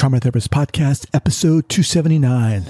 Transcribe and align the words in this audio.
Trauma 0.00 0.18
Therapist 0.18 0.50
Podcast, 0.50 1.04
episode 1.12 1.68
279. 1.68 2.64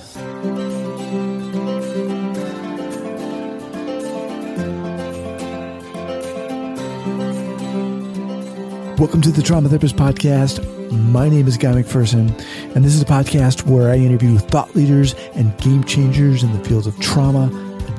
Welcome 8.99 9.23
to 9.23 9.31
the 9.31 9.43
Trauma 9.45 9.69
Therapist 9.69 9.95
Podcast. 9.95 10.59
My 10.91 11.29
name 11.29 11.47
is 11.47 11.57
Guy 11.57 11.71
Macpherson, 11.73 12.35
and 12.75 12.85
this 12.85 12.97
is 12.97 13.03
a 13.03 13.05
podcast 13.05 13.65
where 13.65 13.93
I 13.93 13.97
interview 13.97 14.37
thought 14.37 14.75
leaders 14.75 15.15
and 15.37 15.57
game 15.59 15.85
changers 15.85 16.43
in 16.43 16.53
the 16.53 16.65
fields 16.65 16.89
of 16.89 16.99
trauma, 16.99 17.47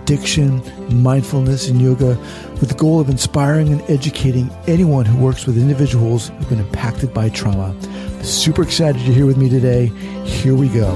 addiction, 0.01 0.61
mindfulness, 1.01 1.67
and 1.69 1.81
yoga 1.81 2.17
with 2.59 2.69
the 2.69 2.75
goal 2.75 2.99
of 2.99 3.09
inspiring 3.09 3.69
and 3.69 3.81
educating 3.89 4.49
anyone 4.67 5.05
who 5.05 5.23
works 5.23 5.45
with 5.45 5.57
individuals 5.57 6.29
who've 6.29 6.49
been 6.49 6.59
impacted 6.59 7.13
by 7.13 7.29
trauma. 7.29 7.75
Super 8.23 8.63
excited 8.63 9.01
you're 9.01 9.15
here 9.15 9.25
with 9.25 9.37
me 9.37 9.49
today. 9.49 9.87
Here 10.25 10.55
we 10.55 10.69
go. 10.69 10.89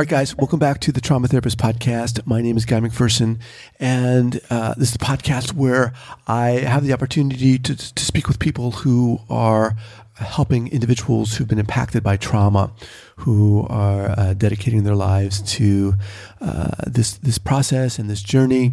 All 0.00 0.04
right, 0.04 0.08
guys, 0.08 0.34
welcome 0.34 0.58
back 0.58 0.80
to 0.80 0.92
the 0.92 1.00
Trauma 1.02 1.28
Therapist 1.28 1.58
Podcast. 1.58 2.26
My 2.26 2.40
name 2.40 2.56
is 2.56 2.64
Guy 2.64 2.80
Macpherson, 2.80 3.38
and 3.78 4.40
uh, 4.48 4.72
this 4.78 4.88
is 4.88 4.94
the 4.94 5.04
podcast 5.04 5.52
where 5.52 5.92
I 6.26 6.52
have 6.52 6.84
the 6.86 6.94
opportunity 6.94 7.58
to, 7.58 7.76
to 7.76 8.02
speak 8.02 8.26
with 8.26 8.38
people 8.38 8.70
who 8.70 9.20
are 9.28 9.76
helping 10.16 10.68
individuals 10.68 11.36
who've 11.36 11.48
been 11.48 11.58
impacted 11.58 12.02
by 12.02 12.16
trauma, 12.16 12.72
who 13.16 13.66
are 13.68 14.10
uh, 14.10 14.34
dedicating 14.34 14.84
their 14.84 14.94
lives 14.94 15.40
to 15.42 15.94
uh, 16.40 16.70
this 16.86 17.14
this 17.14 17.38
process 17.38 17.98
and 17.98 18.10
this 18.10 18.22
journey. 18.22 18.72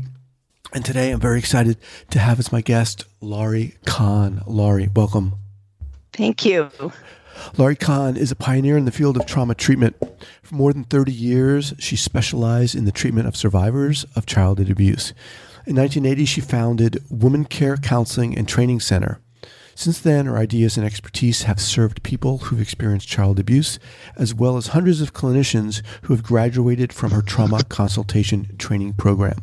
And 0.73 0.83
today, 0.83 1.11
I'm 1.11 1.19
very 1.19 1.39
excited 1.39 1.77
to 2.09 2.19
have 2.19 2.39
as 2.39 2.51
my 2.51 2.61
guest 2.61 3.05
Laurie 3.21 3.75
Kahn. 3.85 4.43
Laurie, 4.45 4.89
welcome. 4.93 5.35
Thank 6.11 6.45
you. 6.45 6.69
Laurie 7.57 7.75
Kahn 7.75 8.17
is 8.17 8.31
a 8.31 8.35
pioneer 8.35 8.77
in 8.77 8.85
the 8.85 8.91
field 8.91 9.15
of 9.15 9.25
trauma 9.25 9.55
treatment. 9.55 9.95
For 10.41 10.55
more 10.55 10.73
than 10.73 10.83
30 10.83 11.11
years, 11.11 11.73
she 11.79 11.95
specialized 11.95 12.75
in 12.75 12.85
the 12.85 12.91
treatment 12.91 13.27
of 13.27 13.37
survivors 13.37 14.05
of 14.15 14.25
childhood 14.25 14.69
abuse. 14.69 15.13
In 15.65 15.75
1980, 15.75 16.25
she 16.25 16.41
founded 16.41 17.03
Womencare 17.11 17.81
Counseling 17.81 18.37
and 18.37 18.47
Training 18.47 18.79
Center. 18.79 19.19
Since 19.77 19.99
then, 19.99 20.25
her 20.25 20.39
ideas 20.39 20.75
and 20.75 20.83
expertise 20.83 21.43
have 21.43 21.59
served 21.59 22.01
people 22.01 22.39
who've 22.39 22.59
experienced 22.59 23.07
child 23.07 23.37
abuse, 23.37 23.77
as 24.15 24.33
well 24.33 24.57
as 24.57 24.69
hundreds 24.69 25.01
of 25.01 25.13
clinicians 25.13 25.83
who 26.01 26.15
have 26.15 26.23
graduated 26.23 26.91
from 26.91 27.11
her 27.11 27.21
trauma 27.21 27.63
consultation 27.69 28.57
training 28.57 28.93
program. 28.93 29.37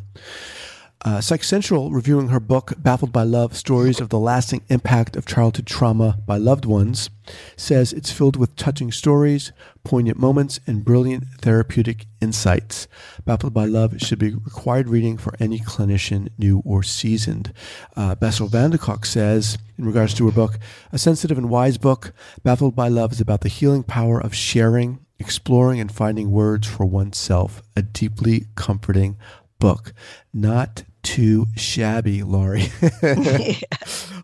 Uh, 1.05 1.21
Psych 1.21 1.45
Central, 1.45 1.91
reviewing 1.91 2.29
her 2.29 2.41
book, 2.41 2.73
Baffled 2.79 3.13
by 3.13 3.25
Love 3.25 3.55
Stories 3.55 4.01
of 4.01 4.09
the 4.09 4.19
Lasting 4.19 4.63
Impact 4.71 5.17
of 5.17 5.27
Childhood 5.27 5.67
Trauma 5.67 6.19
by 6.27 6.39
Loved 6.39 6.65
Ones, 6.65 7.11
says 7.57 7.93
it's 7.93 8.11
filled 8.11 8.37
with 8.37 8.57
touching 8.57 8.91
stories, 8.91 9.53
poignant 9.85 10.19
moments, 10.19 10.61
and 10.67 10.83
brilliant 10.83 11.25
therapeutic 11.43 12.07
insights. 12.23 12.89
Baffled 13.27 13.53
by 13.53 13.67
Love 13.67 14.01
should 14.01 14.19
be 14.19 14.35
required 14.35 14.89
reading 14.89 15.19
for 15.19 15.35
any 15.39 15.59
clinician, 15.59 16.31
new 16.39 16.63
or 16.65 16.83
seasoned. 16.83 17.53
Uh, 17.95 18.15
Bessel 18.15 18.47
van 18.47 18.71
der 18.71 18.79
Kolk 18.79 19.05
says, 19.05 19.59
in 19.77 19.85
regards 19.85 20.15
to 20.15 20.25
her 20.25 20.33
book, 20.33 20.59
a 20.91 20.97
sensitive 20.97 21.37
and 21.37 21.51
wise 21.51 21.77
book, 21.77 22.15
Baffled 22.43 22.75
by 22.75 22.89
Love 22.89 23.13
is 23.13 23.21
about 23.21 23.43
the 23.43 23.51
healing 23.51 23.83
power 23.83 24.19
of 24.19 24.35
sharing, 24.35 25.05
exploring, 25.19 25.81
and 25.81 25.93
finding 25.93 26.31
words 26.31 26.67
for 26.67 26.87
oneself. 26.87 27.63
A 27.77 27.83
deeply 27.83 28.47
comforting 28.55 29.19
book. 29.59 29.93
Not 30.33 30.85
too 31.05 31.47
shabby, 31.55 32.23
Laurie. 32.23 32.73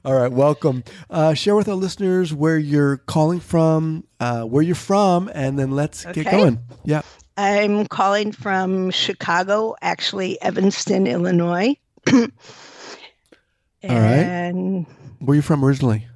All 0.05 0.15
right, 0.15 0.33
welcome. 0.33 0.83
Uh, 1.09 1.35
share 1.35 1.55
with 1.55 1.69
our 1.69 1.75
listeners 1.75 2.35
where 2.35 2.59
you're 2.59 2.97
calling 2.97 3.39
from, 3.39 4.05
uh, 4.19 4.43
where 4.43 4.63
you're 4.63 4.75
from, 4.75 5.31
and 5.33 5.59
then 5.59 5.71
let's 5.71 6.05
okay. 6.07 6.25
get 6.25 6.33
going. 6.33 6.59
Yeah. 6.85 7.03
I'm 7.37 7.87
calling 7.87 8.33
from 8.33 8.91
Chicago, 8.91 9.77
actually, 9.81 10.41
Evanston, 10.43 11.07
Illinois. 11.07 11.77
All 12.13 12.29
right. 13.83 14.87
Where 15.21 15.33
are 15.33 15.35
you 15.35 15.43
from 15.43 15.65
originally? 15.65 16.07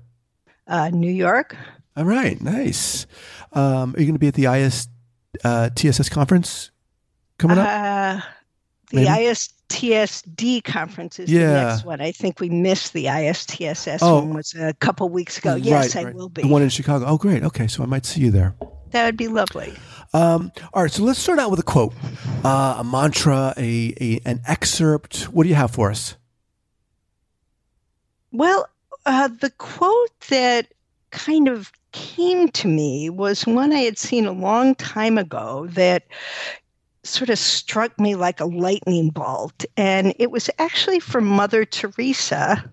Uh, 0.66 0.88
New 0.90 1.12
York. 1.12 1.56
All 1.96 2.04
right, 2.04 2.40
nice. 2.40 3.06
Um, 3.52 3.94
are 3.94 4.00
you 4.00 4.06
going 4.06 4.14
to 4.14 4.18
be 4.18 4.28
at 4.28 4.34
the 4.34 4.46
IS 4.46 4.88
uh, 5.44 5.70
TSS 5.70 6.08
conference 6.08 6.70
coming 7.38 7.58
up? 7.58 8.22
Uh, 8.94 9.00
the 9.00 9.06
Maybe? 9.06 9.24
ISSTD 9.26 10.64
conference 10.64 11.18
is 11.18 11.30
yeah. 11.30 11.46
the 11.46 11.52
next 11.52 11.84
one. 11.84 12.00
I 12.00 12.12
think 12.12 12.40
we 12.40 12.48
missed 12.48 12.92
the 12.92 13.06
ISTSS 13.06 13.98
oh. 14.02 14.20
one 14.20 14.34
was 14.34 14.54
a 14.54 14.74
couple 14.74 15.08
weeks 15.08 15.38
ago. 15.38 15.56
Yes, 15.56 15.96
right, 15.96 16.06
I 16.06 16.10
will 16.12 16.28
be. 16.28 16.42
The 16.42 16.48
one 16.48 16.62
in 16.62 16.68
Chicago. 16.68 17.04
Oh, 17.06 17.18
great. 17.18 17.42
Okay, 17.42 17.66
so 17.66 17.82
I 17.82 17.86
might 17.86 18.06
see 18.06 18.20
you 18.20 18.30
there. 18.30 18.54
That 18.90 19.06
would 19.06 19.16
be 19.16 19.28
lovely. 19.28 19.74
Um, 20.12 20.52
all 20.72 20.82
right, 20.82 20.92
so 20.92 21.02
let's 21.02 21.18
start 21.18 21.40
out 21.40 21.50
with 21.50 21.58
a 21.58 21.64
quote, 21.64 21.92
uh, 22.44 22.76
a 22.78 22.84
mantra, 22.84 23.52
a, 23.56 23.94
a 24.00 24.20
an 24.24 24.40
excerpt. 24.46 25.24
What 25.24 25.42
do 25.42 25.48
you 25.48 25.56
have 25.56 25.72
for 25.72 25.90
us? 25.90 26.14
Well, 28.30 28.68
uh, 29.06 29.28
the 29.28 29.50
quote 29.50 30.20
that 30.28 30.68
kind 31.10 31.48
of 31.48 31.72
came 31.90 32.48
to 32.48 32.68
me 32.68 33.10
was 33.10 33.46
one 33.46 33.72
I 33.72 33.80
had 33.80 33.98
seen 33.98 34.26
a 34.26 34.32
long 34.32 34.74
time 34.76 35.18
ago 35.18 35.66
that 35.70 36.04
sort 37.04 37.30
of 37.30 37.38
struck 37.38 37.98
me 38.00 38.14
like 38.14 38.40
a 38.40 38.46
lightning 38.46 39.10
bolt. 39.10 39.64
And 39.76 40.14
it 40.18 40.30
was 40.30 40.50
actually 40.58 41.00
from 41.00 41.26
Mother 41.26 41.64
Teresa. 41.64 42.70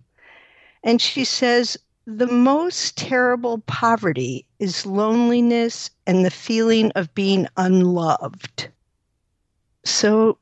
And 0.83 1.01
she 1.01 1.25
says, 1.25 1.77
The 2.05 2.27
most 2.27 2.97
terrible 2.97 3.59
poverty 3.67 4.45
is 4.59 4.85
loneliness 4.85 5.89
and 6.07 6.25
the 6.25 6.31
feeling 6.31 6.91
of 6.95 7.13
being 7.13 7.47
unloved. 7.57 8.69
So 9.83 10.37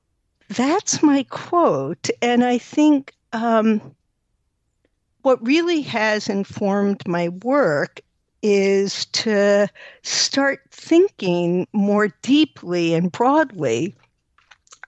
that's 0.50 1.04
my 1.04 1.24
quote. 1.24 2.10
And 2.22 2.44
I 2.44 2.58
think 2.58 3.14
um, 3.34 3.96
what 5.22 5.46
really 5.46 5.82
has 5.82 6.30
informed 6.30 7.08
my 7.08 7.30
work 7.30 8.02
is 8.42 9.06
to 9.08 9.68
start 10.04 10.62
thinking 10.72 11.68
more 11.74 12.10
deeply 12.22 12.94
and 12.94 13.12
broadly 13.12 13.96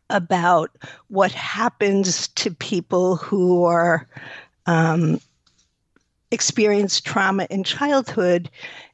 about 0.09 0.71
what 1.07 1.31
happens 1.31 2.27
to 2.29 2.51
people 2.51 3.15
who 3.15 3.63
are 3.63 4.07
um, 4.65 5.19
experience 6.31 7.01
trauma 7.01 7.47
in 7.49 7.63
childhood 7.63 8.49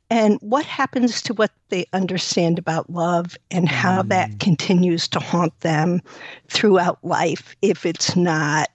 and 0.10 0.40
what 0.42 0.66
happens 0.66 1.22
to 1.22 1.34
what 1.34 1.52
they 1.70 1.86
understand 1.92 2.58
about 2.58 2.90
love 2.90 3.36
and 3.52 3.68
how 3.68 4.02
mm. 4.02 4.10
that 4.10 4.40
continues 4.40 5.08
to 5.08 5.20
haunt 5.20 5.58
them 5.60 6.02
throughout 6.48 6.98
life 7.04 7.56
if 7.62 7.86
it's 7.86 8.16
not 8.16 8.70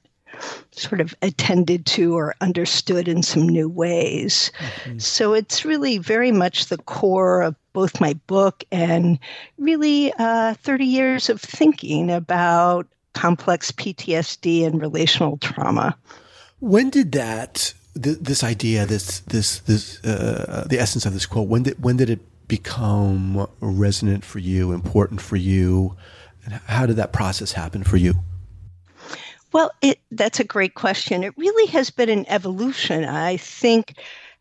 sort 0.71 1.01
of 1.01 1.15
attended 1.23 1.87
to 1.87 2.17
or 2.17 2.35
understood 2.41 3.09
in 3.09 3.23
some 3.23 3.49
new 3.49 3.69
ways. 3.69 4.51
Mm-hmm. 4.59 4.99
So 4.99 5.35
it's 5.35 5.65
really 5.65 5.99
very 5.99 6.33
much 6.33 6.67
the 6.67 6.79
core 6.79 7.43
of 7.43 7.55
both 7.73 8.01
my 8.01 8.15
book 8.27 8.65
and 8.71 9.19
really 9.59 10.13
uh, 10.19 10.55
30 10.55 10.85
years 10.85 11.29
of 11.29 11.41
thinking 11.41 12.11
about 12.11 12.87
complex 13.15 13.71
PTSD 13.73 14.67
and 14.67 14.81
relational 14.81 15.39
trauma. 15.39 15.97
When 16.61 16.91
did 16.91 17.13
that 17.13 17.75
th- 18.01 18.19
this 18.21 18.45
idea 18.45 18.87
this 18.87 19.21
this 19.21 19.61
this 19.61 20.03
uh, 20.05 20.67
the 20.69 20.79
essence 20.79 21.07
of 21.07 21.13
this 21.13 21.27
quote 21.27 21.49
when 21.49 21.65
did 21.65 21.83
when 21.83 21.97
did 21.97 22.11
it 22.11 22.21
become 22.49 23.47
resonant 23.61 24.25
for 24.25 24.39
you 24.39 24.73
important 24.73 25.21
for 25.21 25.37
you 25.37 25.97
and 26.45 26.55
how 26.67 26.87
did 26.87 26.97
that 26.97 27.13
process 27.13 27.53
happen 27.53 27.83
for 27.83 27.97
you 27.97 28.15
well, 29.53 29.71
it, 29.83 29.99
that's 30.11 30.41
a 30.41 30.45
great 30.45 30.75
question. 30.75 31.23
It 31.23 31.37
really 31.37 31.67
has 31.73 31.91
been 31.91 32.09
an 32.09 32.25
evolution. 32.29 33.05
I 33.05 33.37
think 33.37 33.95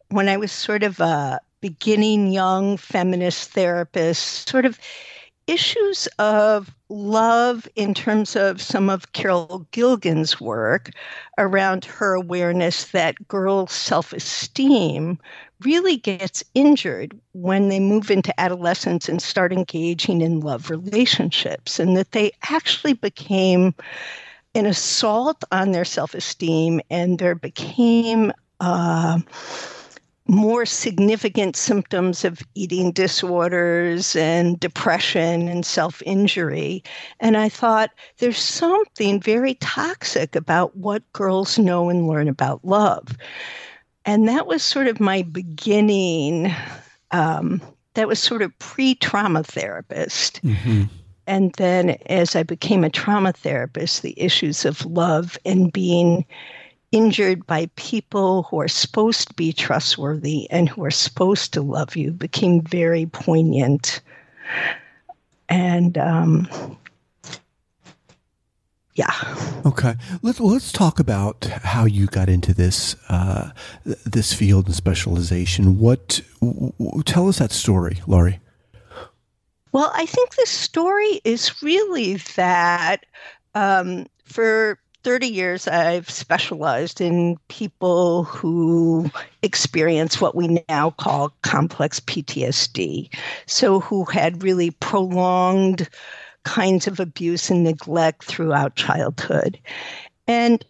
when 0.09 0.29
I 0.29 0.37
was 0.37 0.51
sort 0.51 0.83
of 0.83 0.99
a 0.99 1.39
beginning 1.61 2.31
young 2.31 2.77
feminist 2.77 3.51
therapist, 3.51 4.49
sort 4.49 4.65
of 4.65 4.79
issues 5.47 6.07
of 6.19 6.73
love 6.89 7.67
in 7.75 7.93
terms 7.93 8.35
of 8.35 8.61
some 8.61 8.89
of 8.89 9.11
Carol 9.11 9.67
Gilligan's 9.71 10.39
work 10.39 10.91
around 11.37 11.83
her 11.85 12.13
awareness 12.13 12.85
that 12.91 13.27
girls' 13.27 13.73
self 13.73 14.13
esteem 14.13 15.19
really 15.61 15.97
gets 15.97 16.43
injured 16.53 17.19
when 17.33 17.69
they 17.69 17.79
move 17.79 18.09
into 18.09 18.37
adolescence 18.39 19.09
and 19.09 19.21
start 19.21 19.51
engaging 19.53 20.21
in 20.21 20.39
love 20.39 20.69
relationships, 20.69 21.79
and 21.79 21.97
that 21.97 22.11
they 22.11 22.31
actually 22.49 22.93
became 22.93 23.73
an 24.55 24.65
assault 24.65 25.43
on 25.51 25.71
their 25.71 25.85
self 25.85 26.13
esteem, 26.13 26.81
and 26.89 27.19
there 27.19 27.35
became 27.35 28.31
uh, 28.59 29.19
more 30.27 30.65
significant 30.65 31.55
symptoms 31.55 32.23
of 32.23 32.41
eating 32.55 32.91
disorders 32.91 34.15
and 34.15 34.59
depression 34.59 35.47
and 35.47 35.65
self 35.65 36.01
injury. 36.05 36.83
And 37.19 37.37
I 37.37 37.49
thought 37.49 37.91
there's 38.19 38.37
something 38.37 39.19
very 39.19 39.55
toxic 39.55 40.35
about 40.35 40.75
what 40.75 41.03
girls 41.13 41.59
know 41.59 41.89
and 41.89 42.07
learn 42.07 42.27
about 42.27 42.63
love. 42.63 43.17
And 44.05 44.27
that 44.27 44.47
was 44.47 44.63
sort 44.63 44.87
of 44.87 44.99
my 44.99 45.21
beginning. 45.21 46.53
Um, 47.11 47.61
that 47.95 48.07
was 48.07 48.19
sort 48.19 48.41
of 48.41 48.57
pre 48.59 48.95
trauma 48.95 49.43
therapist. 49.43 50.41
Mm-hmm. 50.43 50.83
And 51.31 51.53
then 51.53 51.91
as 52.07 52.35
I 52.35 52.43
became 52.43 52.83
a 52.83 52.89
trauma 52.89 53.31
therapist, 53.31 54.01
the 54.01 54.13
issues 54.17 54.65
of 54.65 54.85
love 54.85 55.37
and 55.45 55.71
being 55.71 56.25
injured 56.91 57.47
by 57.47 57.69
people 57.77 58.43
who 58.43 58.59
are 58.59 58.67
supposed 58.67 59.29
to 59.29 59.33
be 59.35 59.53
trustworthy 59.53 60.51
and 60.51 60.67
who 60.67 60.83
are 60.83 60.91
supposed 60.91 61.53
to 61.53 61.61
love 61.61 61.95
you 61.95 62.11
became 62.11 62.61
very 62.61 63.05
poignant. 63.05 64.01
And 65.47 65.97
um, 65.97 66.49
yeah. 68.95 69.13
Okay. 69.65 69.95
Let's 70.21 70.41
let's 70.41 70.73
talk 70.73 70.99
about 70.99 71.45
how 71.45 71.85
you 71.85 72.07
got 72.07 72.27
into 72.27 72.53
this 72.53 72.97
uh, 73.07 73.51
this 73.85 74.33
field 74.33 74.65
and 74.65 74.75
specialization. 74.75 75.79
What 75.79 76.19
w- 76.41 76.73
w- 76.77 77.03
tell 77.03 77.29
us 77.29 77.39
that 77.39 77.53
story, 77.53 78.01
Laurie. 78.05 78.41
Well, 79.71 79.91
I 79.93 80.05
think 80.05 80.35
the 80.35 80.45
story 80.45 81.21
is 81.23 81.61
really 81.63 82.15
that 82.35 83.05
um, 83.55 84.05
for 84.25 84.79
30 85.03 85.27
years, 85.27 85.67
I've 85.67 86.09
specialized 86.09 87.01
in 87.01 87.37
people 87.47 88.23
who 88.25 89.09
experience 89.41 90.21
what 90.21 90.35
we 90.35 90.63
now 90.69 90.91
call 90.91 91.33
complex 91.41 91.99
PTSD. 92.01 93.09
So, 93.47 93.79
who 93.79 94.05
had 94.05 94.43
really 94.43 94.71
prolonged 94.71 95.89
kinds 96.43 96.87
of 96.87 96.99
abuse 96.99 97.49
and 97.49 97.63
neglect 97.63 98.23
throughout 98.25 98.75
childhood. 98.75 99.59
And, 100.27 100.65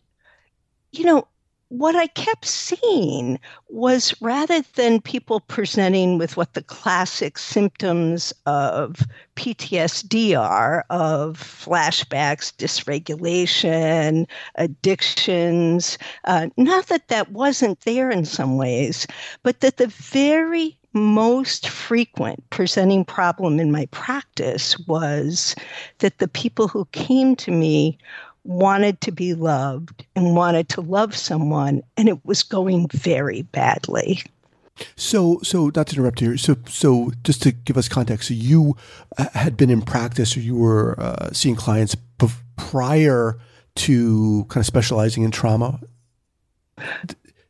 you 0.91 1.05
know, 1.05 1.27
what 1.71 1.95
I 1.95 2.07
kept 2.07 2.45
seeing 2.45 3.39
was 3.69 4.13
rather 4.21 4.61
than 4.75 4.99
people 4.99 5.39
presenting 5.39 6.17
with 6.17 6.35
what 6.35 6.53
the 6.53 6.61
classic 6.61 7.37
symptoms 7.37 8.33
of 8.45 9.07
PTSD 9.37 10.37
are 10.37 10.85
of 10.89 11.37
flashbacks, 11.39 12.53
dysregulation, 12.57 14.27
addictions, 14.55 15.97
uh, 16.25 16.49
not 16.57 16.87
that 16.87 17.07
that 17.07 17.31
wasn't 17.31 17.79
there 17.81 18.11
in 18.11 18.25
some 18.25 18.57
ways, 18.57 19.07
but 19.41 19.61
that 19.61 19.77
the 19.77 19.87
very 19.87 20.77
most 20.91 21.69
frequent 21.69 22.43
presenting 22.49 23.05
problem 23.05 23.61
in 23.61 23.71
my 23.71 23.85
practice 23.91 24.77
was 24.87 25.55
that 25.99 26.17
the 26.17 26.27
people 26.27 26.67
who 26.67 26.83
came 26.91 27.33
to 27.37 27.49
me 27.49 27.97
wanted 28.43 28.99
to 29.01 29.11
be 29.11 29.33
loved 29.33 30.05
and 30.15 30.35
wanted 30.35 30.69
to 30.69 30.81
love 30.81 31.15
someone 31.15 31.81
and 31.97 32.09
it 32.09 32.25
was 32.25 32.43
going 32.43 32.87
very 32.87 33.43
badly 33.43 34.23
so 34.95 35.39
so 35.43 35.71
not 35.75 35.87
to 35.87 35.95
interrupt 35.95 36.19
here 36.19 36.37
so 36.37 36.55
so 36.67 37.11
just 37.23 37.41
to 37.43 37.51
give 37.51 37.77
us 37.77 37.87
context 37.87 38.29
so 38.29 38.33
you 38.33 38.75
uh, 39.17 39.27
had 39.33 39.55
been 39.55 39.69
in 39.69 39.81
practice 39.81 40.35
or 40.35 40.39
you 40.39 40.55
were 40.55 40.99
uh, 40.99 41.31
seeing 41.31 41.55
clients 41.55 41.95
prior 42.57 43.37
to 43.75 44.45
kind 44.49 44.61
of 44.61 44.65
specializing 44.65 45.23
in 45.23 45.29
trauma 45.29 45.79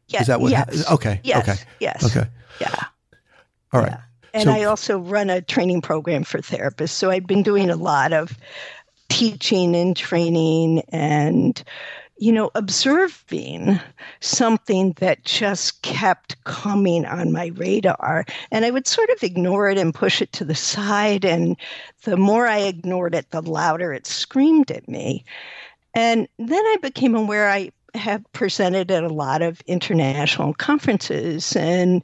yes, 0.08 0.22
is 0.22 0.28
that 0.28 0.42
what 0.42 0.52
yes. 0.52 0.86
Ha- 0.86 0.96
okay 0.96 1.22
yes, 1.24 1.48
okay 1.48 1.62
yes 1.80 2.06
okay 2.06 2.28
yeah 2.60 2.86
all 3.74 3.82
right. 3.82 3.92
Yeah. 3.92 4.02
And 4.34 4.44
so, 4.44 4.52
I 4.52 4.64
also 4.64 5.00
run 5.00 5.30
a 5.30 5.42
training 5.42 5.82
program 5.82 6.24
for 6.24 6.40
therapists. 6.40 6.92
So 6.92 7.12
I've 7.12 7.28
been 7.28 7.44
doing 7.44 7.70
a 7.70 7.76
lot 7.76 8.14
of 8.14 8.38
teaching 9.12 9.76
and 9.76 9.96
training 9.96 10.82
and, 10.90 11.62
you 12.18 12.32
know, 12.32 12.50
observing 12.56 13.78
something 14.22 14.94
that 14.94 15.26
just 15.26 15.82
kept 15.82 16.42
coming 16.46 17.06
on 17.06 17.34
my 17.34 17.48
radar. 17.48 18.26
And 18.52 18.64
I 18.64 18.72
would 18.72 18.88
sort 18.88 19.10
of 19.10 19.22
ignore 19.22 19.70
it 19.70 19.78
and 19.78 19.94
push 19.94 20.22
it 20.22 20.32
to 20.34 20.46
the 20.46 20.56
side. 20.56 21.26
And 21.26 21.58
the 22.04 22.16
more 22.16 22.48
I 22.48 22.60
ignored 22.60 23.14
it, 23.14 23.30
the 23.32 23.42
louder 23.42 23.92
it 23.92 24.08
screamed 24.08 24.72
at 24.72 24.88
me. 24.88 25.26
And 25.94 26.30
then 26.40 26.66
I 26.66 26.78
became 26.82 27.16
aware 27.16 27.50
I 27.50 27.72
have 27.96 28.24
presented 28.32 28.92
at 28.92 29.04
a 29.04 29.10
lot 29.10 29.42
of 29.42 29.60
international 29.68 30.54
conferences 30.54 31.54
and 31.58 32.02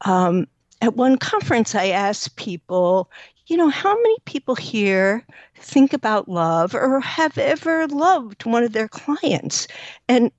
um, 0.00 0.48
at 0.82 0.96
one 0.96 1.18
conference, 1.18 1.74
I 1.74 1.88
asked 1.88 2.36
people, 2.36 3.10
you 3.50 3.56
know, 3.56 3.68
how 3.68 3.94
many 3.94 4.16
people 4.26 4.54
here 4.54 5.26
think 5.56 5.92
about 5.92 6.28
love 6.28 6.72
or 6.72 7.00
have 7.00 7.36
ever 7.36 7.88
loved 7.88 8.44
one 8.44 8.62
of 8.62 8.72
their 8.72 8.88
clients? 8.88 9.66
And 10.08 10.30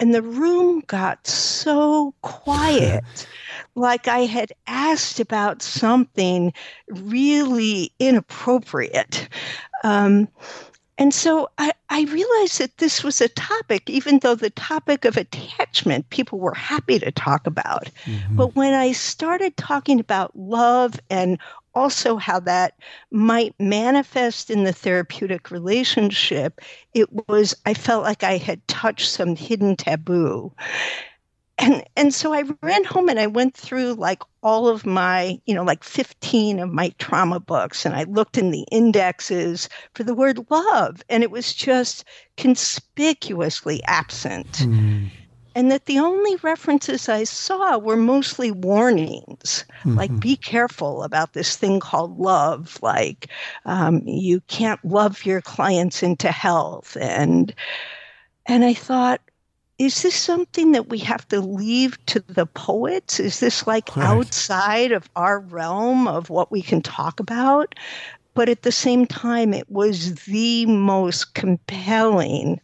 and 0.00 0.14
the 0.14 0.22
room 0.22 0.82
got 0.86 1.26
so 1.26 2.14
quiet 2.22 3.02
like 3.74 4.06
i 4.06 4.20
had 4.20 4.52
asked 4.68 5.18
about 5.18 5.60
something 5.60 6.52
really 6.88 7.92
inappropriate 7.98 9.28
um, 9.82 10.28
and 10.98 11.14
so 11.14 11.48
I, 11.58 11.72
I, 11.90 12.02
realized 12.04 12.58
that 12.58 12.78
this 12.78 13.04
was 13.04 13.20
a 13.20 13.28
topic, 13.28 13.88
even 13.88 14.18
though 14.18 14.34
the 14.34 14.50
topic 14.50 15.04
of 15.04 15.16
attachment 15.16 16.10
people 16.10 16.40
were 16.40 16.54
happy 16.54 16.98
to 16.98 17.12
talk 17.12 17.46
about. 17.46 17.88
Mm-hmm. 18.04 18.34
But 18.34 18.56
when 18.56 18.74
I 18.74 18.90
started 18.90 19.56
talking 19.56 20.00
about 20.00 20.36
love 20.36 20.98
and 21.08 21.38
also 21.78 22.16
how 22.16 22.40
that 22.40 22.74
might 23.10 23.54
manifest 23.58 24.50
in 24.50 24.64
the 24.64 24.72
therapeutic 24.72 25.50
relationship, 25.50 26.60
it 26.94 27.08
was, 27.28 27.54
I 27.64 27.74
felt 27.74 28.02
like 28.02 28.22
I 28.22 28.36
had 28.36 28.66
touched 28.68 29.08
some 29.08 29.36
hidden 29.36 29.76
taboo 29.76 30.52
and 31.58 31.84
and 31.96 32.14
so 32.14 32.32
I 32.32 32.44
ran 32.62 32.84
home 32.84 33.08
and 33.08 33.18
I 33.18 33.26
went 33.26 33.54
through 33.56 33.94
like 33.94 34.22
all 34.42 34.68
of 34.68 34.86
my, 34.86 35.40
you 35.46 35.54
know, 35.54 35.64
like 35.64 35.82
15 35.82 36.60
of 36.60 36.70
my 36.70 36.94
trauma 36.98 37.40
books 37.40 37.84
and 37.84 37.94
I 37.94 38.04
looked 38.04 38.38
in 38.38 38.50
the 38.50 38.64
indexes 38.70 39.68
for 39.94 40.04
the 40.04 40.14
word 40.14 40.46
love 40.50 41.02
and 41.08 41.22
it 41.22 41.30
was 41.30 41.52
just 41.52 42.04
conspicuously 42.36 43.82
absent. 43.84 44.52
Mm. 44.52 45.10
And 45.54 45.70
that 45.70 45.86
the 45.86 45.98
only 45.98 46.36
references 46.36 47.08
I 47.08 47.24
saw 47.24 47.78
were 47.78 47.96
mostly 47.96 48.50
warnings, 48.50 49.64
mm-hmm. 49.80 49.96
like 49.96 50.20
be 50.20 50.36
careful 50.36 51.02
about 51.02 51.32
this 51.32 51.56
thing 51.56 51.80
called 51.80 52.18
love, 52.18 52.78
like 52.82 53.28
um, 53.64 54.02
you 54.06 54.40
can't 54.42 54.82
love 54.84 55.24
your 55.24 55.40
clients 55.40 56.02
into 56.02 56.30
health, 56.30 56.96
and 57.00 57.52
and 58.46 58.64
I 58.64 58.74
thought, 58.74 59.20
is 59.78 60.02
this 60.02 60.14
something 60.14 60.72
that 60.72 60.88
we 60.88 60.98
have 60.98 61.26
to 61.28 61.40
leave 61.40 62.04
to 62.06 62.20
the 62.20 62.46
poets? 62.46 63.20
Is 63.20 63.40
this 63.40 63.66
like 63.66 63.96
right. 63.96 64.06
outside 64.06 64.92
of 64.92 65.08
our 65.14 65.40
realm 65.40 66.08
of 66.08 66.30
what 66.30 66.50
we 66.50 66.62
can 66.62 66.82
talk 66.82 67.20
about? 67.20 67.74
But 68.34 68.48
at 68.48 68.62
the 68.62 68.72
same 68.72 69.06
time, 69.06 69.52
it 69.52 69.70
was 69.70 70.14
the 70.24 70.66
most 70.66 71.34
compelling 71.34 72.60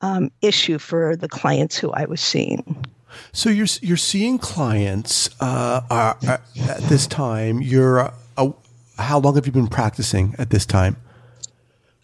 um, 0.00 0.30
issue 0.42 0.78
for 0.78 1.16
the 1.16 1.28
clients 1.28 1.76
who 1.76 1.90
I 1.92 2.04
was 2.04 2.20
seeing. 2.20 2.84
So 3.32 3.48
you're 3.48 3.66
you're 3.80 3.96
seeing 3.96 4.38
clients 4.38 5.30
uh, 5.40 5.80
are, 5.90 6.18
are 6.26 6.40
at 6.68 6.82
this 6.82 7.06
time. 7.06 7.60
You're 7.62 8.12
uh, 8.36 8.52
how 8.98 9.18
long 9.18 9.34
have 9.34 9.46
you 9.46 9.52
been 9.52 9.68
practicing 9.68 10.34
at 10.38 10.50
this 10.50 10.66
time? 10.66 10.96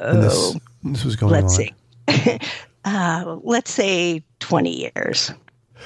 Oh, 0.00 0.20
this, 0.20 0.56
this 0.82 1.04
was 1.04 1.16
going 1.16 1.32
let's 1.32 1.58
on. 1.58 1.68
see. 2.08 2.38
uh, 2.84 3.36
let's 3.42 3.70
say 3.70 4.22
20 4.40 4.90
years. 4.96 5.32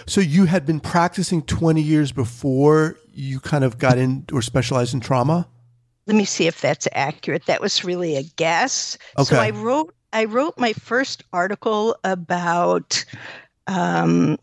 So 0.06 0.20
you 0.20 0.44
had 0.44 0.66
been 0.66 0.80
practicing 0.80 1.42
20 1.42 1.80
years 1.80 2.12
before 2.12 2.96
you 3.12 3.40
kind 3.40 3.64
of 3.64 3.78
got 3.78 3.98
in 3.98 4.24
or 4.32 4.42
specialized 4.42 4.94
in 4.94 5.00
trauma? 5.00 5.48
Let 6.06 6.16
me 6.16 6.24
see 6.24 6.46
if 6.46 6.60
that's 6.60 6.86
accurate. 6.92 7.46
That 7.46 7.60
was 7.60 7.82
really 7.82 8.16
a 8.16 8.22
guess. 8.22 8.96
Okay. 9.18 9.24
So 9.24 9.40
I 9.40 9.50
wrote 9.50 9.94
I 10.16 10.24
wrote 10.24 10.56
my 10.56 10.72
first 10.72 11.24
article 11.34 11.94
about 12.02 13.04
um, 13.66 14.38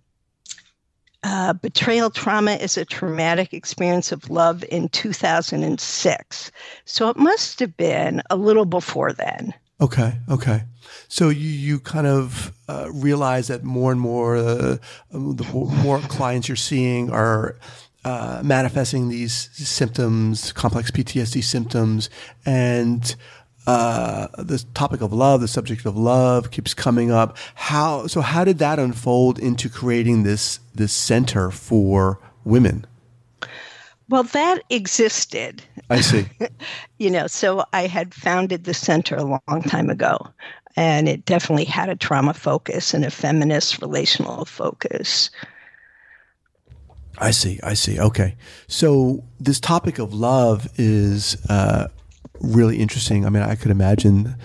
uh, 1.24 1.54
betrayal 1.54 2.12
trauma 2.12 2.52
is 2.52 2.78
a 2.78 2.86
traumatic 2.86 3.56
experience 3.56 4.12
of 4.12 4.30
love 4.30 4.64
in 4.70 4.88
2006. 4.90 6.52
So 6.86 7.10
it 7.10 7.18
must 7.18 7.60
have 7.60 7.76
been 7.76 8.22
a 8.30 8.36
little 8.36 8.66
before 8.66 9.14
then. 9.14 9.52
Okay. 9.82 10.14
Okay. 10.30 10.62
So 11.08 11.30
you, 11.30 11.50
you 11.50 11.80
kind 11.80 12.06
of 12.06 12.54
uh, 12.70 12.92
realize 12.94 13.48
that 13.48 13.64
more 13.64 13.92
and 13.92 14.00
more 14.00 14.36
uh, 14.36 14.78
the 15.10 15.70
more 15.84 16.02
clients 16.02 16.48
you're 16.48 16.56
seeing 16.56 17.10
are 17.10 17.58
uh, 18.06 18.42
manifesting 18.44 19.10
these 19.10 19.50
symptoms, 19.54 20.52
complex 20.52 20.92
PTSD 20.92 21.44
symptoms, 21.44 22.12
and 22.46 23.16
uh, 23.66 24.28
the 24.38 24.64
topic 24.74 25.02
of 25.02 25.14
love, 25.14 25.42
the 25.42 25.48
subject 25.48 25.86
of 25.86 25.98
love, 25.98 26.52
keeps 26.52 26.74
coming 26.74 27.12
up. 27.12 27.38
How 27.56 28.08
so? 28.08 28.22
How 28.22 28.44
did 28.44 28.60
that 28.60 28.80
unfold 28.80 29.40
into 29.40 29.70
creating 29.70 30.24
this 30.24 30.60
this 30.76 30.94
center 30.94 31.52
for 31.52 32.20
women? 32.44 32.86
Well, 34.10 34.24
that 34.24 34.62
existed. 34.70 35.64
I 35.90 36.02
see. 36.02 36.26
you 37.00 37.10
know, 37.10 37.28
so 37.28 37.64
I 37.74 37.88
had 37.88 38.14
founded 38.14 38.66
the 38.66 38.74
center 38.74 39.16
a 39.16 39.24
long 39.24 39.62
time 39.64 39.90
ago 39.90 40.18
and 40.76 41.08
it 41.08 41.26
definitely 41.26 41.66
had 41.66 41.90
a 41.90 41.96
trauma 41.96 42.34
focus 42.34 42.94
and 42.94 43.06
a 43.06 43.12
feminist 43.12 43.82
relational 43.82 44.46
focus. 44.46 45.30
I 47.20 47.32
see. 47.32 47.60
I 47.64 47.76
see. 47.76 48.00
Okay. 48.00 48.36
So 48.68 49.24
this 49.40 49.60
topic 49.60 50.00
of 50.00 50.14
love 50.14 50.68
is 50.78 51.38
uh, 51.48 51.88
really 52.44 52.78
interesting. 52.78 53.26
I 53.26 53.30
mean, 53.30 53.42
I 53.44 53.56
could 53.56 53.72
imagine 53.72 54.36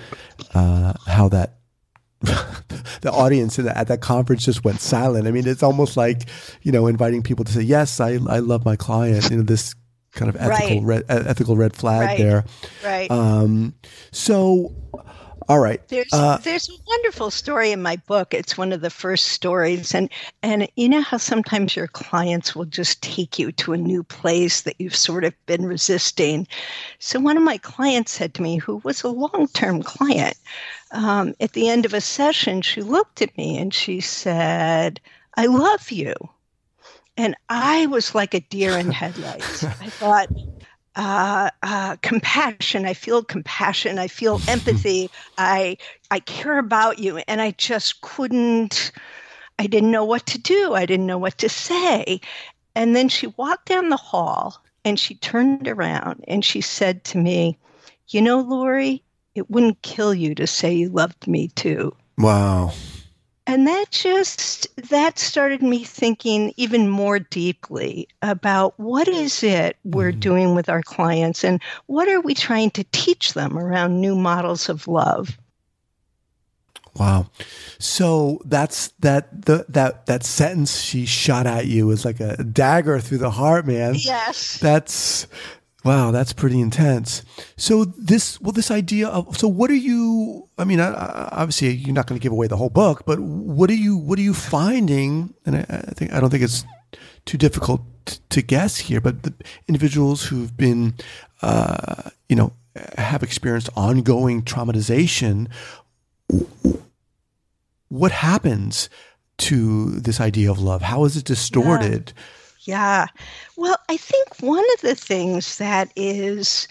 uh, 0.54 0.94
how 1.06 1.28
that 1.28 1.54
the 2.20 3.10
audience 3.12 3.58
at 3.58 3.86
that 3.88 4.00
conference 4.00 4.44
just 4.44 4.64
went 4.64 4.80
silent. 4.80 5.26
I 5.28 5.30
mean, 5.30 5.46
it's 5.46 5.62
almost 5.62 5.96
like 5.96 6.28
you 6.62 6.72
know 6.72 6.86
inviting 6.86 7.22
people 7.22 7.44
to 7.44 7.52
say, 7.52 7.62
"Yes, 7.62 8.00
I 8.00 8.18
I 8.28 8.38
love 8.38 8.64
my 8.64 8.76
client." 8.76 9.30
You 9.30 9.36
know, 9.38 9.42
this 9.42 9.74
kind 10.12 10.28
of 10.28 10.36
ethical 10.36 10.82
Right. 10.82 11.04
red, 11.08 11.26
ethical 11.28 11.56
red 11.56 11.76
flag 11.76 12.08
Right. 12.08 12.18
there. 12.18 12.44
Right. 12.84 13.10
Um, 13.10 13.74
so, 14.10 14.74
all 15.48 15.60
right. 15.60 15.80
There's 15.88 16.12
Uh, 16.12 16.36
there's 16.44 16.68
a 16.68 16.72
wonderful 16.86 17.30
story 17.30 17.72
in 17.72 17.80
my 17.80 17.96
book. 17.96 18.34
It's 18.34 18.58
one 18.58 18.70
of 18.70 18.82
the 18.82 18.90
first 18.90 19.26
stories, 19.26 19.94
and 19.94 20.10
and 20.42 20.68
you 20.76 20.90
know 20.90 21.00
how 21.00 21.16
sometimes 21.16 21.74
your 21.74 21.86
clients 21.86 22.54
will 22.54 22.66
just 22.66 23.02
take 23.02 23.38
you 23.38 23.50
to 23.52 23.72
a 23.72 23.78
new 23.78 24.02
place 24.02 24.60
that 24.62 24.76
you've 24.78 24.94
sort 24.96 25.24
of 25.24 25.34
been 25.46 25.64
resisting. 25.64 26.46
So 26.98 27.18
one 27.18 27.38
of 27.38 27.42
my 27.42 27.56
clients 27.56 28.12
said 28.12 28.34
to 28.34 28.42
me, 28.42 28.58
who 28.58 28.76
was 28.84 29.02
a 29.02 29.08
long 29.08 29.48
term 29.54 29.82
client, 29.82 30.36
um, 30.90 31.34
at 31.40 31.54
the 31.54 31.68
end 31.68 31.86
of 31.86 31.94
a 31.94 32.00
session, 32.02 32.60
she 32.60 32.82
looked 32.82 33.22
at 33.22 33.36
me 33.38 33.56
and 33.56 33.72
she 33.72 34.00
said, 34.00 35.00
"I 35.34 35.46
love 35.46 35.90
you," 35.90 36.12
and 37.16 37.34
I 37.48 37.86
was 37.86 38.14
like 38.14 38.34
a 38.34 38.40
deer 38.40 38.76
in 38.76 38.90
headlights. 39.00 39.64
I 39.64 39.88
thought 39.88 40.28
uh, 40.98 41.48
uh, 41.62 41.96
compassion. 42.02 42.84
I 42.84 42.92
feel 42.92 43.22
compassion. 43.22 43.98
I 43.98 44.08
feel 44.08 44.42
empathy. 44.48 45.10
I 45.38 45.78
I 46.10 46.20
care 46.20 46.58
about 46.58 46.98
you, 46.98 47.18
and 47.28 47.40
I 47.40 47.52
just 47.52 48.02
couldn't. 48.02 48.92
I 49.58 49.66
didn't 49.66 49.92
know 49.92 50.04
what 50.04 50.26
to 50.26 50.38
do. 50.38 50.74
I 50.74 50.86
didn't 50.86 51.06
know 51.06 51.18
what 51.18 51.38
to 51.38 51.48
say. 51.48 52.20
And 52.74 52.94
then 52.94 53.08
she 53.08 53.28
walked 53.28 53.66
down 53.66 53.88
the 53.88 53.96
hall 53.96 54.62
and 54.84 55.00
she 55.00 55.16
turned 55.16 55.66
around 55.66 56.24
and 56.28 56.44
she 56.44 56.60
said 56.60 57.02
to 57.04 57.18
me, 57.18 57.58
"You 58.08 58.22
know, 58.22 58.40
Laurie, 58.40 59.02
it 59.34 59.50
wouldn't 59.50 59.82
kill 59.82 60.14
you 60.14 60.34
to 60.36 60.46
say 60.46 60.74
you 60.74 60.90
loved 60.90 61.26
me 61.26 61.48
too." 61.48 61.94
wow. 62.18 62.72
And 63.48 63.66
that 63.66 63.90
just 63.90 64.68
that 64.90 65.18
started 65.18 65.62
me 65.62 65.82
thinking 65.82 66.52
even 66.58 66.90
more 66.90 67.18
deeply 67.18 68.06
about 68.20 68.78
what 68.78 69.08
is 69.08 69.42
it 69.42 69.78
we're 69.84 70.12
Mhm. 70.12 70.20
doing 70.20 70.54
with 70.54 70.68
our 70.68 70.82
clients 70.82 71.42
and 71.42 71.58
what 71.86 72.08
are 72.08 72.20
we 72.20 72.34
trying 72.34 72.70
to 72.72 72.84
teach 72.92 73.32
them 73.32 73.58
around 73.58 74.02
new 74.02 74.14
models 74.14 74.68
of 74.68 74.86
love. 74.86 75.38
Wow. 76.94 77.30
So 77.78 78.42
that's 78.44 78.88
that 79.00 79.46
the 79.46 79.64
that 79.70 80.04
that 80.04 80.24
sentence 80.24 80.82
she 80.82 81.06
shot 81.06 81.46
at 81.46 81.66
you 81.66 81.86
was 81.86 82.04
like 82.04 82.20
a 82.20 82.44
dagger 82.44 83.00
through 83.00 83.18
the 83.18 83.30
heart, 83.30 83.66
man. 83.66 83.94
Yes. 83.94 84.58
That's 84.60 85.26
wow, 85.84 86.10
that's 86.10 86.32
pretty 86.32 86.60
intense. 86.60 87.22
So 87.56 87.84
this 87.84 88.40
well 88.40 88.52
this 88.52 88.70
idea 88.70 89.08
of 89.08 89.36
so 89.36 89.48
what 89.48 89.70
are 89.70 89.74
you 89.74 90.48
I 90.58 90.64
mean 90.64 90.80
I, 90.80 90.92
I, 90.92 91.28
obviously 91.32 91.70
you're 91.70 91.94
not 91.94 92.06
going 92.06 92.18
to 92.18 92.22
give 92.22 92.32
away 92.32 92.46
the 92.46 92.56
whole 92.56 92.70
book, 92.70 93.04
but 93.06 93.20
what 93.20 93.70
are 93.70 93.74
you 93.74 93.96
what 93.96 94.18
are 94.18 94.22
you 94.22 94.34
finding 94.34 95.34
and 95.46 95.56
I, 95.56 95.66
I 95.68 95.92
think 95.92 96.12
I 96.12 96.20
don't 96.20 96.30
think 96.30 96.42
it's 96.42 96.64
too 97.24 97.38
difficult 97.38 97.82
t- 98.06 98.18
to 98.30 98.42
guess 98.42 98.78
here, 98.78 99.00
but 99.00 99.22
the 99.22 99.34
individuals 99.66 100.24
who've 100.24 100.56
been 100.56 100.94
uh, 101.42 102.10
you 102.28 102.36
know 102.36 102.52
have 102.96 103.22
experienced 103.22 103.70
ongoing 103.76 104.42
traumatization 104.42 105.48
what 107.88 108.12
happens 108.12 108.90
to 109.38 109.90
this 110.00 110.20
idea 110.20 110.50
of 110.50 110.58
love? 110.58 110.82
How 110.82 111.04
is 111.04 111.16
it 111.16 111.24
distorted? 111.24 112.12
Yeah. 112.14 112.22
Well, 113.56 113.76
I 113.88 113.96
think 113.96 114.40
one 114.40 114.64
of 114.74 114.80
the 114.82 114.94
things 114.94 115.58
that 115.58 115.92
is 115.96 116.68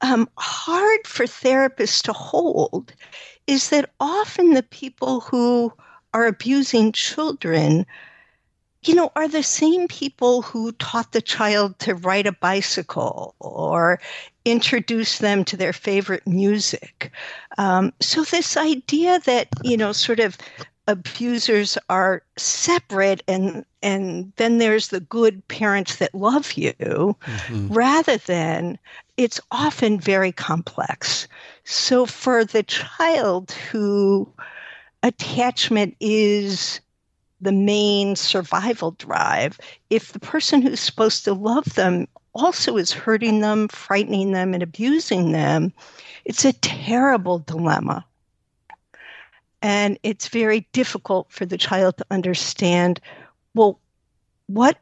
um, 0.00 0.28
hard 0.36 1.06
for 1.06 1.26
therapists 1.26 2.02
to 2.02 2.12
hold 2.12 2.92
is 3.46 3.70
that 3.70 3.90
often 4.00 4.54
the 4.54 4.62
people 4.62 5.20
who 5.20 5.72
are 6.14 6.26
abusing 6.26 6.92
children, 6.92 7.86
you 8.84 8.94
know, 8.94 9.12
are 9.14 9.28
the 9.28 9.42
same 9.42 9.86
people 9.88 10.42
who 10.42 10.72
taught 10.72 11.12
the 11.12 11.22
child 11.22 11.78
to 11.80 11.94
ride 11.94 12.26
a 12.26 12.32
bicycle 12.32 13.34
or 13.38 14.00
introduce 14.44 15.18
them 15.18 15.44
to 15.44 15.56
their 15.56 15.72
favorite 15.72 16.26
music. 16.26 17.12
Um, 17.58 17.92
so, 18.00 18.24
this 18.24 18.56
idea 18.56 19.20
that, 19.20 19.48
you 19.62 19.76
know, 19.76 19.92
sort 19.92 20.20
of 20.20 20.36
abusers 20.88 21.78
are 21.88 22.22
separate 22.36 23.22
and 23.28 23.64
and 23.82 24.32
then 24.36 24.58
there's 24.58 24.88
the 24.88 25.00
good 25.00 25.46
parents 25.48 25.96
that 25.96 26.14
love 26.14 26.52
you 26.54 27.16
Mhm. 27.48 27.68
rather 27.70 28.16
than 28.18 28.78
it's 29.16 29.40
often 29.52 30.00
very 30.00 30.32
complex 30.32 31.28
so 31.64 32.04
for 32.04 32.44
the 32.44 32.64
child 32.64 33.52
who 33.70 34.28
attachment 35.04 35.94
is 36.00 36.80
the 37.40 37.52
main 37.52 38.16
survival 38.16 38.92
drive 38.92 39.58
if 39.90 40.12
the 40.12 40.20
person 40.20 40.62
who's 40.62 40.80
supposed 40.80 41.24
to 41.24 41.32
love 41.32 41.64
them 41.74 42.08
also 42.34 42.76
is 42.76 42.92
hurting 42.92 43.40
them 43.40 43.68
frightening 43.68 44.32
them 44.32 44.52
and 44.52 44.62
abusing 44.62 45.30
them 45.32 45.72
it's 46.24 46.44
a 46.44 46.52
terrible 46.54 47.38
dilemma 47.40 48.04
and 49.62 49.98
it's 50.02 50.28
very 50.28 50.66
difficult 50.72 51.30
for 51.30 51.46
the 51.46 51.58
child 51.58 51.96
to 51.98 52.06
understand 52.10 53.00
well, 53.54 53.78
what 54.46 54.78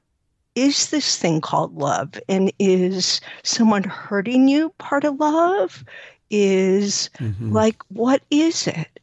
is 0.54 0.90
this 0.90 1.16
thing 1.16 1.40
called 1.40 1.76
love? 1.76 2.14
And 2.28 2.52
is 2.58 3.20
someone 3.42 3.84
hurting 3.84 4.48
you 4.48 4.70
part 4.78 5.04
of 5.04 5.18
love? 5.20 5.84
Is 6.30 7.10
Mhm. 7.18 7.52
like, 7.52 7.82
what 7.88 8.22
is 8.30 8.66
it? 8.66 9.00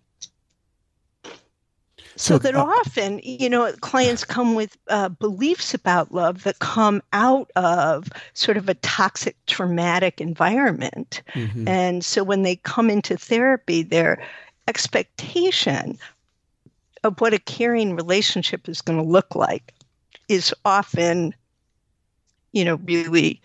So, 2.15 2.33
So, 2.33 2.37
that 2.39 2.55
uh, 2.55 2.63
often, 2.63 3.19
you 3.23 3.49
know, 3.49 3.71
clients 3.81 4.23
come 4.23 4.55
with 4.55 4.77
uh, 4.87 5.09
beliefs 5.09 5.73
about 5.73 6.13
love 6.13 6.43
that 6.43 6.59
come 6.59 7.01
out 7.13 7.51
of 7.55 8.09
sort 8.33 8.57
of 8.57 8.69
a 8.69 8.73
toxic, 8.75 9.35
traumatic 9.45 10.19
environment. 10.19 11.21
Mhm. 11.35 11.67
And 11.67 12.05
so 12.05 12.23
when 12.23 12.41
they 12.41 12.55
come 12.55 12.89
into 12.89 13.17
therapy, 13.17 13.83
their 13.83 14.19
expectation 14.67 15.97
of 17.03 17.19
what 17.21 17.33
a 17.33 17.39
caring 17.39 17.95
relationship 17.95 18.67
is 18.67 18.81
going 18.81 18.99
to 18.99 19.05
look 19.05 19.35
like 19.35 19.73
is 20.27 20.53
often, 20.65 21.33
you 22.51 22.65
know, 22.65 22.75
really 22.85 23.41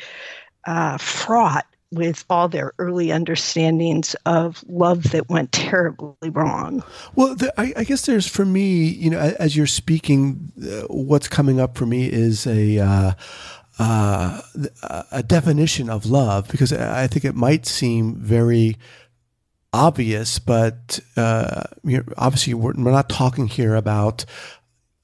uh, 0.67 0.99
fraught 0.99 1.67
with 1.93 2.25
all 2.31 2.49
their 2.49 2.73
early 2.79 3.13
understandings 3.13 4.17
of 4.25 4.65
love 4.67 5.05
that 5.13 5.29
went 5.29 5.53
terribly 5.53 6.31
wrong. 6.31 6.83
Well, 7.15 7.35
the, 7.35 7.53
I, 7.61 7.73
I 7.77 7.85
guess 7.85 8.07
there's 8.07 8.27
for 8.27 8.47
me, 8.47 8.87
you 8.87 9.11
know, 9.11 9.19
as 9.19 9.57
you're 9.57 9.67
speaking, 9.67 10.53
uh, 10.63 10.87
what's 10.89 11.29
coming 11.29 11.61
up 11.61 11.77
for 11.77 11.85
me 11.85 12.11
is 12.11 12.47
a 12.47 12.79
uh, 12.79 13.13
uh, 13.79 14.41
a 15.11 15.23
definition 15.23 15.91
of 15.91 16.07
love 16.07 16.49
because 16.49 16.73
I 16.73 17.05
I 17.05 17.07
think 17.07 17.25
it 17.25 17.35
might 17.35 17.67
seem 17.67 18.17
very 18.17 18.77
obvious, 19.73 20.39
but 20.39 21.01
uh, 21.17 21.63
you 21.85 21.99
know, 21.99 22.05
obviously 22.17 22.55
we're, 22.55 22.75
we're 22.75 22.91
not 22.93 23.09
talking 23.09 23.47
here 23.49 23.75
about. 23.75 24.25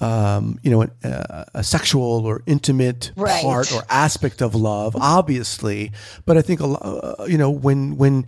Um, 0.01 0.61
you 0.63 0.71
know, 0.71 0.83
a, 1.03 1.47
a 1.55 1.65
sexual 1.65 2.25
or 2.25 2.45
intimate 2.47 3.11
Right. 3.17 3.43
part 3.43 3.73
or 3.73 3.83
aspect 3.91 4.41
of 4.43 4.55
love, 4.55 4.95
obviously. 4.95 5.91
But 6.25 6.37
I 6.37 6.43
think 6.43 6.61
a 6.61 6.67
uh, 6.67 7.25
you 7.27 7.37
know 7.37 7.51
when 7.51 7.97
when 7.97 8.25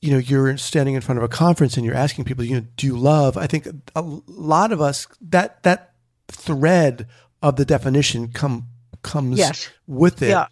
you 0.00 0.10
know 0.12 0.16
you're 0.16 0.56
standing 0.56 0.94
in 0.94 1.02
front 1.02 1.18
of 1.18 1.22
a 1.22 1.28
conference 1.28 1.76
and 1.76 1.84
you're 1.84 1.94
asking 1.94 2.24
people 2.24 2.44
you 2.44 2.54
know 2.60 2.66
do 2.76 2.86
you 2.86 2.96
love 2.96 3.36
i 3.38 3.46
think 3.46 3.66
a 3.96 4.02
lot 4.26 4.70
of 4.72 4.80
us 4.80 5.06
that 5.20 5.62
that 5.64 5.92
thread 6.28 7.06
of 7.42 7.56
the 7.56 7.64
definition 7.66 8.28
come 8.28 8.66
comes 9.02 9.38
Yes. 9.38 9.68
with 9.86 10.22
it 10.22 10.28
Yeah. 10.30 10.46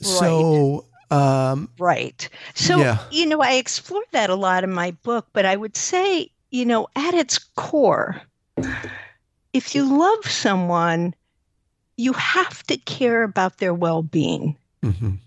so 0.00 0.86
um 1.10 1.68
Right. 1.78 2.28
So, 2.54 2.78
Yeah. 2.80 2.98
you 3.10 3.26
know, 3.26 3.40
I 3.40 3.54
explore 3.54 4.04
that 4.12 4.30
a 4.30 4.34
lot 4.34 4.64
in 4.64 4.72
my 4.72 4.92
book, 5.02 5.26
but 5.32 5.44
I 5.46 5.56
would 5.56 5.76
say, 5.76 6.30
you 6.50 6.64
know, 6.66 6.88
at 6.96 7.14
its 7.14 7.38
core, 7.56 8.22
if 9.52 9.74
you 9.74 9.98
love 9.98 10.24
someone, 10.26 11.14
you 11.96 12.12
have 12.12 12.62
to 12.64 12.76
care 12.78 13.22
about 13.22 13.58
their 13.58 13.74
well 13.74 14.02
being. 14.02 14.56
mhm. 14.82 15.18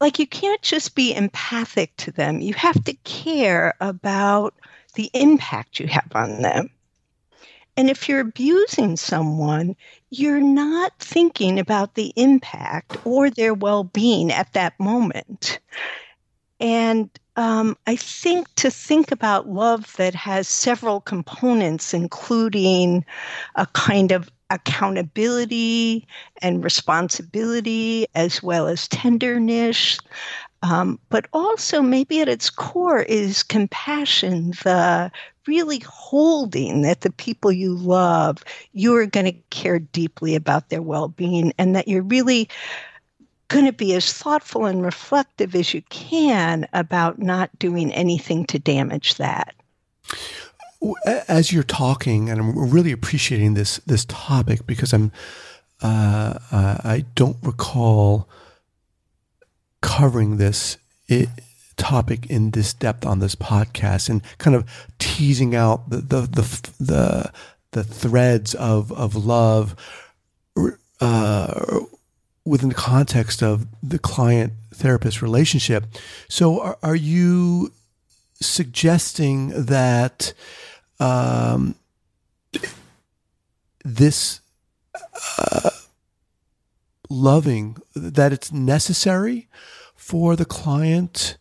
Like, 0.00 0.18
you 0.18 0.26
can't 0.26 0.62
just 0.62 0.94
be 0.94 1.14
empathic 1.14 1.94
to 1.98 2.10
them, 2.10 2.40
you 2.40 2.54
have 2.54 2.82
to 2.84 2.94
care 3.04 3.74
about 3.80 4.54
the 4.94 5.10
impact 5.14 5.78
you 5.80 5.86
have 5.88 6.10
on 6.14 6.42
them. 6.42 6.70
And 7.76 7.88
if 7.88 8.08
you're 8.08 8.20
abusing 8.20 8.96
someone, 8.96 9.76
you're 10.10 10.40
not 10.40 10.92
thinking 10.98 11.58
about 11.58 11.94
the 11.94 12.12
impact 12.16 12.98
or 13.06 13.30
their 13.30 13.54
well 13.54 13.84
being 13.84 14.30
at 14.32 14.52
that 14.52 14.78
moment. 14.78 15.60
And 16.58 17.08
um, 17.36 17.76
I 17.86 17.96
think 17.96 18.54
to 18.56 18.70
think 18.70 19.12
about 19.12 19.48
love 19.48 19.96
that 19.96 20.14
has 20.14 20.46
several 20.46 21.00
components, 21.00 21.94
including 21.94 23.04
a 23.54 23.66
kind 23.68 24.12
of 24.12 24.30
accountability 24.50 26.06
and 26.42 26.62
responsibility, 26.62 28.06
as 28.14 28.42
well 28.42 28.66
as 28.66 28.88
tenderness. 28.88 29.98
Um, 30.62 30.98
but 31.08 31.28
also, 31.32 31.80
maybe 31.80 32.20
at 32.20 32.28
its 32.28 32.50
core, 32.50 33.00
is 33.00 33.42
compassion, 33.42 34.50
the 34.62 35.10
really 35.50 35.80
holding 35.80 36.82
that 36.82 37.00
the 37.00 37.10
people 37.10 37.50
you 37.50 37.74
love, 37.74 38.44
you're 38.72 39.06
going 39.06 39.26
to 39.26 39.32
care 39.50 39.80
deeply 39.80 40.36
about 40.36 40.68
their 40.68 40.80
well 40.80 41.08
being, 41.08 41.52
and 41.58 41.74
that 41.74 41.88
you're 41.88 42.04
really 42.04 42.48
going 43.48 43.66
to 43.66 43.72
be 43.72 43.94
as 43.94 44.12
thoughtful 44.12 44.64
and 44.64 44.84
reflective 44.84 45.56
as 45.56 45.74
you 45.74 45.82
can 45.90 46.68
about 46.72 47.18
not 47.18 47.50
doing 47.58 47.92
anything 47.92 48.46
to 48.46 48.60
damage 48.60 49.16
that. 49.16 49.56
As 51.26 51.52
you're 51.52 51.64
talking, 51.64 52.30
and 52.30 52.40
I'm 52.40 52.70
really 52.70 52.92
appreciating 52.92 53.54
this 53.54 53.78
this 53.78 54.04
topic 54.04 54.66
because 54.68 54.92
I'm 54.92 55.10
uh, 55.82 56.38
I 56.52 57.04
don't 57.16 57.38
recall 57.42 58.28
covering 59.82 60.36
this 60.36 60.78
topic 61.80 62.26
in 62.26 62.50
this 62.50 62.74
depth 62.74 63.06
on 63.06 63.20
this 63.20 63.34
podcast 63.34 64.10
and 64.10 64.22
kind 64.36 64.54
of 64.54 64.70
teasing 64.98 65.54
out 65.54 65.88
the 65.88 65.96
the 65.96 66.20
the 66.20 66.70
the, 66.78 67.32
the 67.72 67.82
threads 67.82 68.54
of 68.54 68.92
of 68.92 69.16
love 69.16 69.74
uh, 71.00 71.80
within 72.44 72.68
the 72.68 72.74
context 72.74 73.42
of 73.42 73.66
the 73.82 73.98
client 73.98 74.52
therapist 74.74 75.22
relationship. 75.22 75.86
So, 76.28 76.60
are, 76.60 76.78
are 76.82 76.94
you 76.94 77.72
suggesting 78.40 79.48
that 79.64 80.34
um, 80.98 81.76
this 83.82 84.40
uh, 85.38 85.70
loving 87.08 87.78
that 87.94 88.34
it's 88.34 88.52
necessary 88.52 89.48
for 89.96 90.36
the 90.36 90.44
client? 90.44 91.38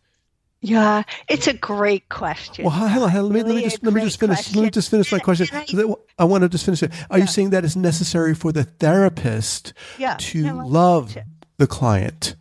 Yeah, 0.61 1.03
it's 1.29 1.47
a 1.47 1.53
great 1.53 2.09
question. 2.09 2.65
Well, 2.65 2.73
hang 2.73 3.01
on, 3.01 3.13
let 3.13 3.31
me, 3.31 3.41
really 3.41 3.53
let 3.53 3.55
me 3.55 3.63
just 3.63 3.83
let 3.83 3.93
me 3.93 4.01
just 4.01 4.19
finish. 4.19 4.37
Question. 4.37 4.55
Let 4.55 4.63
me 4.63 4.69
just 4.71 4.91
finish 4.91 5.11
my 5.11 5.19
question. 5.19 5.47
I, 5.53 5.93
I, 6.17 6.25
want 6.25 6.41
to 6.41 6.49
just 6.49 6.65
finish 6.65 6.83
it. 6.83 6.91
Are 7.09 7.17
yeah. 7.17 7.23
you 7.23 7.27
saying 7.27 7.51
that 7.51 7.63
it's 7.63 7.77
necessary 7.77 8.35
for 8.35 8.51
the 8.51 8.65
therapist 8.65 9.73
yeah, 9.97 10.17
to 10.19 10.41
no, 10.41 10.67
love 10.67 11.15
the 11.57 11.67
client? 11.67 12.35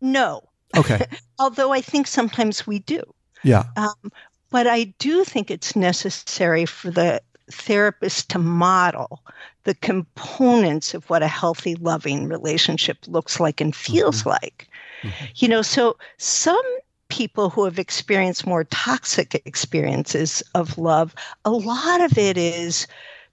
No. 0.00 0.42
Okay. 0.76 1.04
Although 1.40 1.72
I 1.72 1.80
think 1.80 2.06
sometimes 2.06 2.64
we 2.64 2.78
do. 2.78 3.02
Yeah. 3.42 3.64
Um, 3.76 4.12
but 4.50 4.68
I 4.68 4.84
do 4.98 5.24
think 5.24 5.50
it's 5.50 5.74
necessary 5.74 6.66
for 6.66 6.92
the 6.92 7.20
therapist 7.50 8.30
to 8.30 8.38
model 8.38 9.20
the 9.64 9.74
components 9.74 10.94
of 10.94 11.08
what 11.10 11.22
a 11.22 11.28
healthy, 11.28 11.74
loving 11.76 12.28
relationship 12.28 12.98
looks 13.08 13.40
like 13.40 13.60
and 13.60 13.74
feels 13.74 14.20
mm-hmm. 14.20 14.30
like. 14.30 14.68
Mm-hmm. 15.02 15.24
You 15.36 15.48
know, 15.48 15.62
so 15.62 15.96
some 16.18 16.62
people 17.08 17.50
who 17.50 17.64
have 17.64 17.78
experienced 17.78 18.46
more 18.46 18.64
toxic 18.64 19.40
experiences 19.44 20.42
of 20.54 20.78
love, 20.78 21.14
a 21.44 21.50
lot 21.50 22.00
of 22.00 22.18
it 22.18 22.36
is 22.36 22.86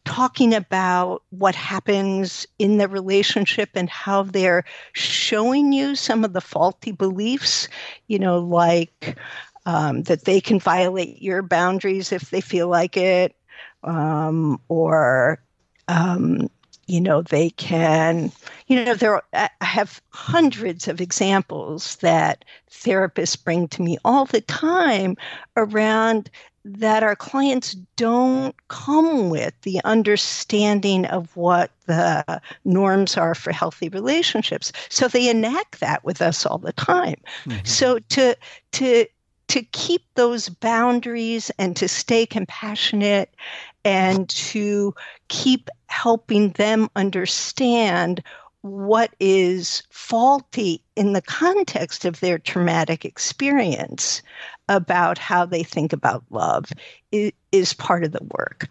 talking 0.04 0.54
about 0.54 1.22
what 1.30 1.56
happens 1.56 2.48
in 2.58 2.78
the 2.78 2.88
relationship 2.88 3.70
and 3.76 3.90
how 3.90 4.24
they're 4.24 4.64
showing 4.94 5.72
you 5.72 5.96
some 5.96 6.24
of 6.24 6.34
the 6.34 6.42
faulty 6.42 6.92
beliefs, 6.92 7.68
you 8.08 8.18
know, 8.18 8.40
like 8.40 9.18
um, 9.66 10.04
that 10.04 10.26
they 10.26 10.42
can 10.42 10.60
violate 10.60 11.22
your 11.22 11.44
boundaries 11.44 12.12
if 12.12 12.32
they 12.32 12.42
feel 12.42 12.68
like 12.68 12.98
it, 12.98 13.36
um, 13.84 14.60
or 14.70 15.42
um, 15.88 16.50
you 16.88 17.00
know 17.00 17.22
they 17.22 17.50
can 17.52 18.32
you 18.68 18.84
know 18.84 18.94
there 18.94 19.16
are, 19.16 19.24
i 19.34 19.50
have 19.62 20.02
hundreds 20.10 20.88
of 20.88 21.02
examples 21.02 21.96
that 21.98 22.44
therapists 22.70 23.42
bring 23.42 23.68
to 23.68 23.82
me 23.82 23.98
all 24.04 24.26
the 24.26 24.42
time 24.42 25.16
around 25.56 26.30
that 26.64 27.02
our 27.02 27.16
clients 27.16 27.76
don't 27.96 28.56
come 28.68 29.30
with 29.30 29.54
the 29.62 29.82
understanding 29.84 31.06
of 31.08 31.36
what 31.36 31.72
the 31.88 32.42
norms 32.66 33.18
are 33.18 33.34
for 33.34 33.52
healthy 33.52 33.90
relationships 33.90 34.72
so 34.90 35.08
they 35.08 35.30
enact 35.30 35.80
that 35.80 36.04
with 36.04 36.22
us 36.22 36.46
all 36.46 36.58
the 36.58 36.74
time 36.74 37.20
mm-hmm. 37.46 37.66
so 37.66 38.00
to 38.10 38.36
to 38.72 39.06
to 39.48 39.64
keep 39.74 40.04
those 40.16 40.48
boundaries 40.48 41.52
and 41.58 41.76
to 41.76 41.86
stay 41.86 42.26
compassionate 42.26 43.36
and 43.84 44.30
to 44.30 44.94
keep 45.28 45.70
helping 45.88 46.52
them 46.52 46.90
understand 46.96 48.24
what 48.62 49.16
is 49.20 49.82
faulty 49.90 50.84
in 50.96 51.14
the 51.14 51.22
context 51.22 52.06
of 52.06 52.20
their 52.20 52.38
traumatic 52.38 53.06
experience 53.06 54.22
about 54.70 55.18
how 55.18 55.46
they 55.46 55.64
think 55.64 55.94
about 55.94 56.24
love 56.30 56.72
is, 57.12 57.32
is 57.52 57.74
part 57.74 58.04
of 58.04 58.12
the 58.12 58.24
work. 58.38 58.68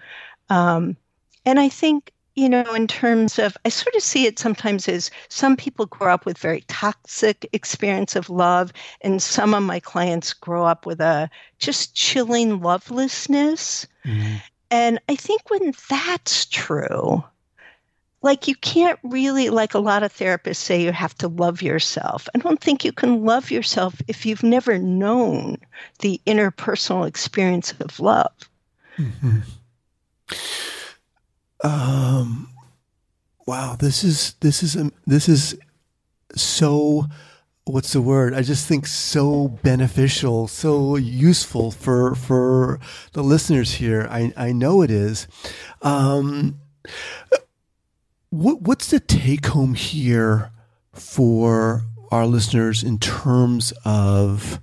Um, 0.48 0.96
and 1.44 1.58
I 1.58 1.68
think, 1.68 2.12
you 2.36 2.48
know, 2.48 2.72
in 2.74 2.86
terms 2.86 3.40
of, 3.40 3.56
I 3.64 3.68
sort 3.68 3.96
of 3.96 4.02
see 4.02 4.26
it 4.26 4.38
sometimes 4.38 4.88
as 4.88 5.10
some 5.28 5.56
people 5.56 5.86
grow 5.86 6.14
up 6.14 6.24
with 6.24 6.38
very 6.38 6.60
toxic 6.68 7.48
experience 7.52 8.14
of 8.14 8.30
love, 8.30 8.72
and 9.00 9.20
some 9.20 9.54
of 9.54 9.64
my 9.64 9.80
clients 9.80 10.32
grow 10.32 10.64
up 10.64 10.86
with 10.86 11.00
a 11.00 11.28
just 11.58 11.94
chilling 11.96 12.60
lovelessness. 12.60 13.86
Mm-hmm. 14.04 14.36
And 14.70 15.00
I 15.08 15.16
think 15.16 15.50
when 15.50 15.74
that's 15.88 16.46
true, 16.46 17.24
like 18.22 18.46
you 18.46 18.54
can't 18.54 18.98
really, 19.02 19.50
like 19.50 19.74
a 19.74 19.78
lot 19.78 20.02
of 20.02 20.12
therapists 20.12 20.56
say, 20.56 20.82
you 20.82 20.92
have 20.92 21.14
to 21.16 21.28
love 21.28 21.62
yourself. 21.62 22.28
I 22.34 22.38
don't 22.38 22.60
think 22.60 22.84
you 22.84 22.92
can 22.92 23.24
love 23.24 23.50
yourself 23.50 24.00
if 24.08 24.26
you've 24.26 24.42
never 24.42 24.78
known 24.78 25.56
the 26.00 26.20
interpersonal 26.26 27.06
experience 27.06 27.72
of 27.80 27.98
love. 27.98 28.32
Mm-hmm. 28.98 29.38
Um, 31.62 32.48
wow, 33.46 33.76
this 33.78 34.04
is 34.04 34.34
this 34.40 34.62
is 34.62 34.76
um, 34.76 34.92
this 35.06 35.28
is 35.28 35.58
so 36.34 37.06
what's 37.64 37.92
the 37.92 38.00
word? 38.00 38.34
I 38.34 38.42
just 38.42 38.66
think 38.66 38.86
so 38.86 39.48
beneficial, 39.48 40.48
so 40.48 40.96
useful 40.96 41.70
for 41.70 42.14
for 42.14 42.80
the 43.12 43.22
listeners 43.22 43.74
here. 43.74 44.06
I 44.10 44.32
I 44.36 44.52
know 44.52 44.82
it 44.82 44.90
is. 44.90 45.26
Um, 45.82 46.60
what 48.30 48.62
what's 48.62 48.90
the 48.90 49.00
take 49.00 49.46
home 49.46 49.74
here 49.74 50.50
for 50.92 51.82
our 52.10 52.26
listeners 52.26 52.82
in 52.82 52.98
terms 52.98 53.72
of 53.84 54.60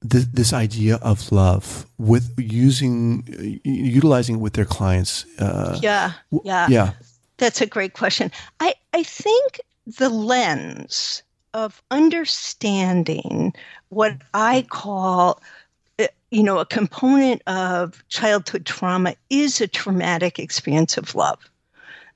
this, 0.00 0.26
this 0.26 0.52
idea 0.52 0.96
of 0.96 1.30
love 1.32 1.86
with 1.98 2.32
using 2.38 3.60
utilizing 3.64 4.36
it 4.36 4.40
with 4.40 4.54
their 4.54 4.64
clients? 4.64 5.26
Uh, 5.38 5.78
yeah, 5.82 6.12
yeah, 6.44 6.68
yeah. 6.68 6.92
That's 7.38 7.60
a 7.60 7.66
great 7.66 7.94
question. 7.94 8.30
I 8.60 8.74
I 8.92 9.02
think 9.02 9.60
the 9.86 10.08
lens 10.08 11.22
of 11.58 11.82
understanding 11.90 13.52
what 13.88 14.12
I 14.32 14.64
call 14.68 15.42
uh, 15.98 16.06
you 16.30 16.44
know, 16.44 16.58
a 16.58 16.66
component 16.66 17.42
of 17.48 18.06
childhood 18.08 18.64
trauma 18.64 19.16
is 19.28 19.60
a 19.60 19.66
traumatic 19.66 20.38
experience 20.38 20.96
of 20.96 21.16
love. 21.16 21.50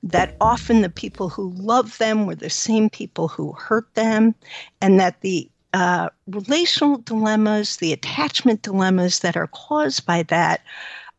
That 0.01 0.35
often 0.39 0.81
the 0.81 0.89
people 0.89 1.27
who 1.27 1.49
love 1.57 1.97
them 1.97 2.25
were 2.25 2.35
the 2.35 2.49
same 2.49 2.89
people 2.89 3.27
who 3.27 3.51
hurt 3.51 3.93
them, 3.95 4.33
and 4.79 4.97
that 4.99 5.19
the 5.19 5.49
uh, 5.73 6.09
relational 6.27 6.97
dilemmas, 6.99 7.77
the 7.77 7.91
attachment 7.91 8.61
dilemmas 8.61 9.19
that 9.19 9.35
are 9.35 9.47
caused 9.47 10.05
by 10.05 10.23
that 10.23 10.61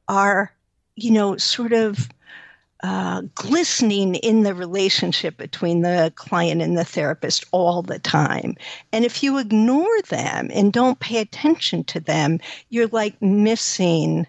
are, 0.08 0.50
you 0.96 1.10
know, 1.10 1.36
sort 1.36 1.72
of 1.74 2.08
uh, 2.84 3.22
glistening 3.34 4.14
in 4.16 4.42
the 4.42 4.52
relationship 4.52 5.38
between 5.38 5.80
the 5.80 6.12
client 6.16 6.60
and 6.60 6.76
the 6.76 6.84
therapist 6.84 7.46
all 7.50 7.80
the 7.80 7.98
time. 7.98 8.54
And 8.92 9.06
if 9.06 9.22
you 9.22 9.38
ignore 9.38 10.02
them 10.10 10.50
and 10.52 10.70
don't 10.70 11.00
pay 11.00 11.16
attention 11.16 11.84
to 11.84 11.98
them, 11.98 12.40
you're 12.68 12.88
like 12.88 13.20
missing 13.22 14.26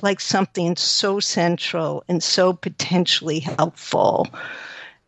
like 0.00 0.20
something 0.20 0.74
so 0.76 1.20
central 1.20 2.02
and 2.08 2.22
so 2.22 2.54
potentially 2.54 3.40
helpful. 3.40 4.26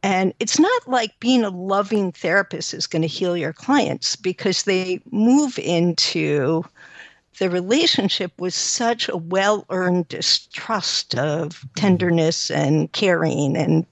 And 0.02 0.34
it's 0.38 0.58
not 0.58 0.86
like 0.86 1.18
being 1.20 1.42
a 1.42 1.48
loving 1.48 2.12
therapist 2.12 2.74
is 2.74 2.86
going 2.86 3.02
to 3.02 3.08
heal 3.08 3.34
your 3.34 3.54
clients 3.54 4.14
because 4.14 4.64
they 4.64 5.00
move 5.10 5.58
into 5.58 6.64
the 7.38 7.50
relationship 7.50 8.32
was 8.38 8.54
such 8.54 9.08
a 9.08 9.16
well 9.16 9.64
earned 9.70 10.08
distrust 10.08 11.14
of 11.14 11.64
tenderness 11.76 12.50
and 12.50 12.92
caring 12.92 13.56
and 13.56 13.86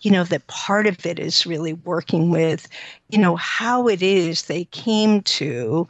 you 0.00 0.10
know 0.10 0.24
that 0.24 0.46
part 0.48 0.86
of 0.86 1.06
it 1.06 1.18
is 1.18 1.46
really 1.46 1.72
working 1.72 2.30
with 2.30 2.68
you 3.08 3.18
know 3.18 3.36
how 3.36 3.88
it 3.88 4.02
is 4.02 4.42
they 4.42 4.64
came 4.66 5.22
to 5.22 5.88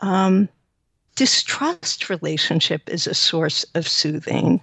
um, 0.00 0.48
distrust 1.16 2.10
relationship 2.10 2.88
as 2.88 3.06
a 3.06 3.14
source 3.14 3.64
of 3.74 3.86
soothing. 3.86 4.60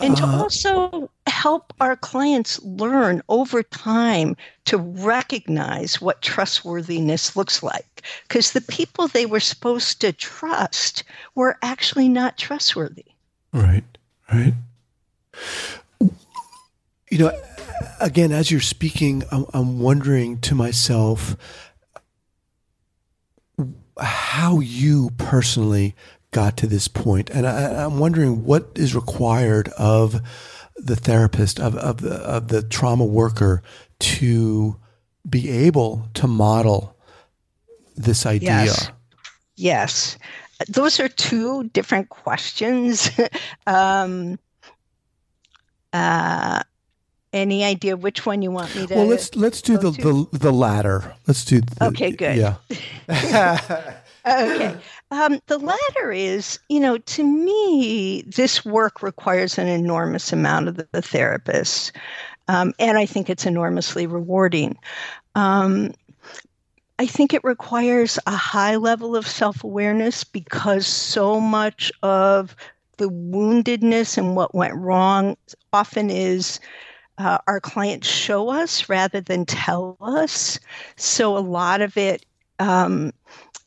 And 0.00 0.16
to 0.16 0.26
also 0.26 1.10
help 1.44 1.74
our 1.78 1.94
clients 1.94 2.58
learn 2.62 3.20
over 3.28 3.62
time 3.62 4.34
to 4.64 4.78
recognize 4.78 6.00
what 6.00 6.22
trustworthiness 6.22 7.36
looks 7.36 7.62
like. 7.62 8.00
Because 8.26 8.52
the 8.52 8.62
people 8.62 9.08
they 9.08 9.26
were 9.26 9.40
supposed 9.40 10.00
to 10.00 10.14
trust 10.14 11.04
were 11.34 11.58
actually 11.60 12.08
not 12.08 12.38
trustworthy. 12.38 13.04
Right, 13.52 13.84
right. 14.32 14.54
You 17.10 17.18
know, 17.18 17.42
again, 18.00 18.32
as 18.32 18.50
you're 18.50 18.62
speaking, 18.62 19.22
I'm, 19.30 19.44
I'm 19.52 19.80
wondering 19.80 20.40
to 20.40 20.54
myself 20.54 21.36
how 24.00 24.60
you 24.60 25.10
personally 25.18 25.94
got 26.30 26.56
to 26.56 26.66
this 26.66 26.88
point, 26.88 27.28
and 27.28 27.46
I, 27.46 27.84
I'm 27.84 27.98
wondering 27.98 28.46
what 28.46 28.70
is 28.76 28.94
required 28.94 29.68
of 29.76 30.22
the 30.76 30.96
therapist 30.96 31.60
of, 31.60 31.76
of 31.76 31.98
the 31.98 32.14
of 32.16 32.48
the 32.48 32.62
trauma 32.62 33.04
worker 33.04 33.62
to 34.00 34.76
be 35.28 35.48
able 35.48 36.08
to 36.14 36.26
model 36.26 36.96
this 37.96 38.26
idea. 38.26 38.64
Yes. 38.64 38.90
yes. 39.56 40.18
Those 40.68 41.00
are 41.00 41.08
two 41.08 41.64
different 41.70 42.08
questions. 42.08 43.10
um, 43.66 44.38
uh, 45.92 46.62
any 47.32 47.64
idea 47.64 47.96
which 47.96 48.24
one 48.24 48.42
you 48.42 48.50
want 48.50 48.74
me 48.76 48.86
to? 48.86 48.94
Well, 48.94 49.06
let's 49.06 49.34
let's 49.34 49.60
do 49.60 49.76
the, 49.76 49.90
the 49.90 50.38
the 50.38 50.52
latter. 50.52 51.14
Let's 51.26 51.44
do. 51.44 51.60
The, 51.60 51.86
okay, 51.86 52.12
good. 52.12 52.36
Yeah. 52.36 52.56
okay. 54.26 54.76
Um, 55.10 55.40
the 55.46 55.58
latter 55.58 56.12
is, 56.12 56.58
you 56.68 56.80
know, 56.80 56.98
to 56.98 57.24
me, 57.24 58.22
this 58.22 58.64
work 58.64 59.02
requires 59.02 59.58
an 59.58 59.68
enormous 59.68 60.32
amount 60.32 60.68
of 60.68 60.76
the, 60.76 60.88
the 60.92 61.02
therapist, 61.02 61.92
um, 62.48 62.72
and 62.78 62.98
I 62.98 63.06
think 63.06 63.30
it's 63.30 63.46
enormously 63.46 64.06
rewarding. 64.06 64.76
Um, 65.34 65.92
I 66.98 67.06
think 67.06 67.34
it 67.34 67.42
requires 67.42 68.18
a 68.26 68.36
high 68.36 68.76
level 68.76 69.16
of 69.16 69.26
self 69.26 69.64
awareness 69.64 70.24
because 70.24 70.86
so 70.86 71.40
much 71.40 71.90
of 72.02 72.54
the 72.98 73.08
woundedness 73.08 74.16
and 74.16 74.36
what 74.36 74.54
went 74.54 74.74
wrong 74.74 75.36
often 75.72 76.10
is 76.10 76.60
uh, 77.18 77.38
our 77.46 77.60
clients 77.60 78.08
show 78.08 78.48
us 78.48 78.88
rather 78.88 79.20
than 79.20 79.44
tell 79.44 79.96
us. 80.00 80.58
So 80.96 81.36
a 81.36 81.40
lot 81.40 81.80
of 81.80 81.96
it 81.96 82.24
um, 82.58 83.12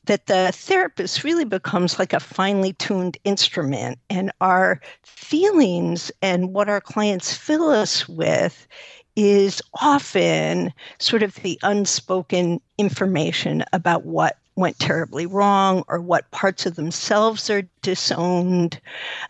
that 0.07 0.25
the 0.25 0.51
therapist 0.53 1.23
really 1.23 1.45
becomes 1.45 1.99
like 1.99 2.13
a 2.13 2.19
finely 2.19 2.73
tuned 2.73 3.17
instrument, 3.23 3.99
and 4.09 4.31
our 4.41 4.81
feelings 5.03 6.11
and 6.21 6.53
what 6.53 6.69
our 6.69 6.81
clients 6.81 7.33
fill 7.33 7.69
us 7.69 8.09
with 8.09 8.67
is 9.15 9.61
often 9.81 10.73
sort 10.99 11.23
of 11.23 11.35
the 11.35 11.59
unspoken 11.63 12.61
information 12.77 13.63
about 13.73 14.05
what 14.05 14.37
went 14.55 14.77
terribly 14.79 15.25
wrong 15.25 15.83
or 15.87 16.01
what 16.01 16.29
parts 16.31 16.65
of 16.65 16.75
themselves 16.75 17.49
are 17.49 17.63
disowned. 17.81 18.79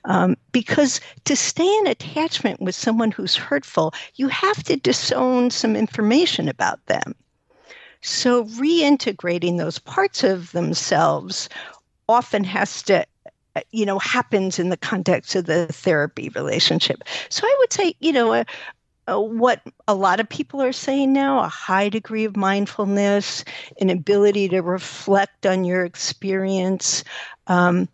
Um, 0.05 0.37
because 0.51 1.01
to 1.25 1.35
stay 1.35 1.67
in 1.79 1.87
attachment 1.87 2.61
with 2.61 2.75
someone 2.75 3.11
who's 3.11 3.35
hurtful, 3.35 3.93
you 4.15 4.29
have 4.29 4.63
to 4.63 4.77
disown 4.77 5.51
some 5.51 5.75
information 5.75 6.47
about 6.47 6.85
them. 6.87 7.13
So 8.01 8.45
reintegrating 8.45 9.57
those 9.57 9.79
parts 9.79 10.23
of 10.23 10.51
themselves 10.51 11.49
often 12.07 12.43
has 12.43 12.81
to 12.83 13.05
you 13.71 13.85
know 13.85 13.97
happens 13.97 14.59
in 14.59 14.69
the 14.69 14.77
context 14.77 15.35
of 15.35 15.45
the 15.45 15.67
therapy 15.67 16.29
relationship. 16.29 17.03
So 17.29 17.45
i 17.45 17.55
would 17.59 17.73
say 17.73 17.95
you 17.99 18.13
know 18.13 18.33
a, 18.33 18.45
uh, 19.07 19.19
what 19.19 19.61
a 19.87 19.95
lot 19.95 20.19
of 20.19 20.27
people 20.27 20.61
are 20.61 20.73
saying 20.73 21.13
now 21.13 21.39
a 21.39 21.47
high 21.47 21.89
degree 21.89 22.25
of 22.25 22.35
mindfulness, 22.35 23.45
an 23.79 23.89
ability 23.89 24.49
to 24.49 24.59
reflect 24.61 25.45
on 25.45 25.63
your 25.63 25.85
experience, 25.85 27.03
um, 27.47 27.87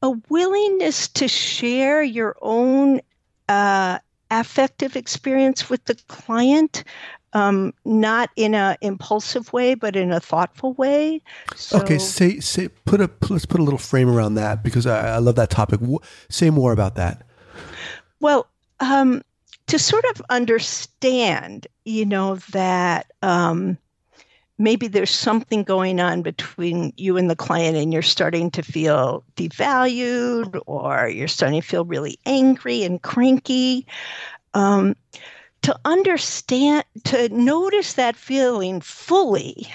a 0.00 0.10
willingness 0.28 1.08
to 1.08 1.26
share 1.26 2.02
your 2.02 2.36
own 2.40 3.00
uh, 3.48 3.98
affective 4.40 4.96
experience 4.96 5.70
with 5.70 5.84
the 5.84 5.94
client. 6.08 6.84
Um, 7.32 7.74
not 7.84 8.30
in 8.36 8.54
a 8.54 8.76
impulsive 8.80 9.52
way, 9.52 9.74
but 9.74 9.96
in 9.96 10.12
a 10.12 10.20
thoughtful 10.20 10.74
way. 10.74 11.20
So, 11.56 11.80
okay, 11.80 11.98
say 11.98 12.38
say 12.38 12.68
put 12.68 13.00
a 13.00 13.10
let's 13.28 13.44
put 13.44 13.58
a 13.58 13.64
little 13.64 13.78
frame 13.78 14.08
around 14.08 14.34
that 14.34 14.62
because 14.62 14.86
I, 14.86 15.16
I 15.16 15.18
love 15.18 15.34
that 15.34 15.50
topic. 15.50 15.80
Say 16.28 16.50
more 16.50 16.72
about 16.72 16.94
that. 16.94 17.26
Well, 18.20 18.46
um, 18.78 19.22
to 19.66 19.78
sort 19.78 20.04
of 20.14 20.22
understand, 20.30 21.66
you 21.84 22.04
know, 22.04 22.36
that 22.52 23.10
um, 23.22 23.78
maybe 24.58 24.86
there's 24.86 25.10
something 25.10 25.64
going 25.64 26.00
on 26.00 26.22
between 26.22 26.92
you 26.96 27.16
and 27.16 27.28
the 27.28 27.36
client 27.36 27.76
and 27.76 27.92
you're 27.92 28.02
starting 28.02 28.50
to 28.52 28.62
feel 28.62 29.24
devalued 29.36 30.60
or 30.66 31.08
you're 31.08 31.28
starting 31.28 31.60
to 31.60 31.66
feel 31.66 31.84
really 31.84 32.18
angry 32.26 32.84
and 32.84 33.02
cranky. 33.02 33.86
Um, 34.54 34.94
to 35.62 35.78
understand, 35.86 36.84
to 37.04 37.28
notice 37.30 37.94
that 37.94 38.16
feeling 38.16 38.80
fully 38.80 39.66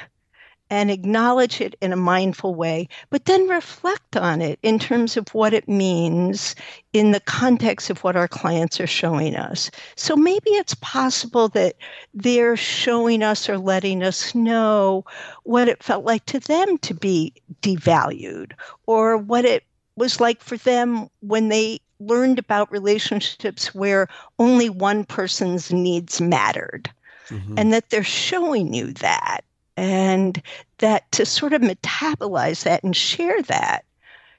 and 0.69 0.91
acknowledge 0.91 1.62
it 1.62 1.75
in 1.82 1.91
a 1.91 1.97
mindful 1.97 2.53
way, 2.53 2.88
but 3.10 3.25
then 3.25 3.47
reflect 3.47 4.15
on 4.15 4.41
it 4.41 4.60
in 4.62 4.77
terms 4.77 5.17
of 5.17 5.27
what 5.29 5.53
it 5.53 5.67
means 5.67 6.55
in 6.93 7.12
the 7.12 7.19
context 7.19 7.89
of 7.89 8.03
what 8.03 8.15
our 8.15 8.27
clients 8.27 8.79
are 8.79 8.88
showing 8.88 9.36
us. 9.36 9.71
So 9.95 10.15
maybe 10.15 10.51
it's 10.51 10.75
possible 10.75 11.47
that 11.49 11.75
they're 12.13 12.58
showing 12.58 13.23
us 13.23 13.49
or 13.49 13.58
letting 13.58 14.03
us 14.03 14.36
know 14.36 15.05
what 15.43 15.67
it 15.67 15.84
felt 15.84 16.05
like 16.05 16.25
to 16.27 16.39
them 16.39 16.77
to 16.79 16.93
be 16.93 17.34
devalued 17.62 18.51
or 18.86 19.17
what 19.17 19.45
it 19.45 19.63
was 19.95 20.19
like 20.19 20.41
for 20.41 20.58
them 20.58 21.10
when 21.21 21.49
they 21.49 21.79
learned 21.99 22.39
about 22.39 22.71
relationships 22.71 23.75
where 23.75 24.08
only 24.38 24.69
one 24.69 25.03
person's 25.03 25.73
needs 25.73 26.21
mattered. 26.21 26.89
Mm-hmm. 27.27 27.55
And 27.58 27.73
that 27.73 27.91
they're 27.91 28.03
showing 28.03 28.73
you 28.73 28.91
that 28.93 29.41
and 29.80 30.44
that 30.80 31.10
to 31.13 31.26
sort 31.26 31.54
of 31.54 31.62
metabolize 31.62 32.63
that 32.63 32.84
and 32.84 32.98
share 32.98 33.42
that 33.44 33.86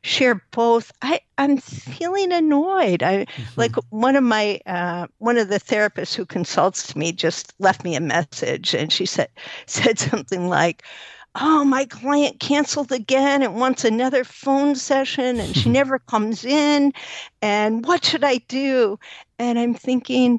share 0.02 0.42
both 0.50 0.92
i 1.00 1.18
i'm 1.38 1.56
feeling 1.56 2.30
annoyed 2.30 3.02
i 3.02 3.24
mm-hmm. 3.24 3.42
like 3.56 3.74
one 3.88 4.16
of 4.16 4.22
my 4.22 4.60
uh, 4.66 5.06
one 5.16 5.38
of 5.38 5.48
the 5.48 5.58
therapists 5.58 6.14
who 6.14 6.26
consults 6.26 6.94
me 6.94 7.10
just 7.10 7.54
left 7.58 7.84
me 7.84 7.94
a 7.94 8.00
message 8.00 8.74
and 8.74 8.92
she 8.92 9.06
said 9.06 9.28
said 9.66 9.98
something 9.98 10.48
like 10.48 10.82
oh 11.36 11.64
my 11.64 11.86
client 11.86 12.38
canceled 12.38 12.92
again 12.92 13.42
and 13.42 13.54
wants 13.54 13.82
another 13.84 14.24
phone 14.24 14.74
session 14.74 15.40
and 15.40 15.56
she 15.56 15.70
never 15.80 15.98
comes 16.00 16.44
in 16.44 16.92
and 17.40 17.86
what 17.86 18.04
should 18.04 18.24
i 18.24 18.36
do 18.48 18.98
and 19.38 19.58
i'm 19.58 19.74
thinking 19.74 20.38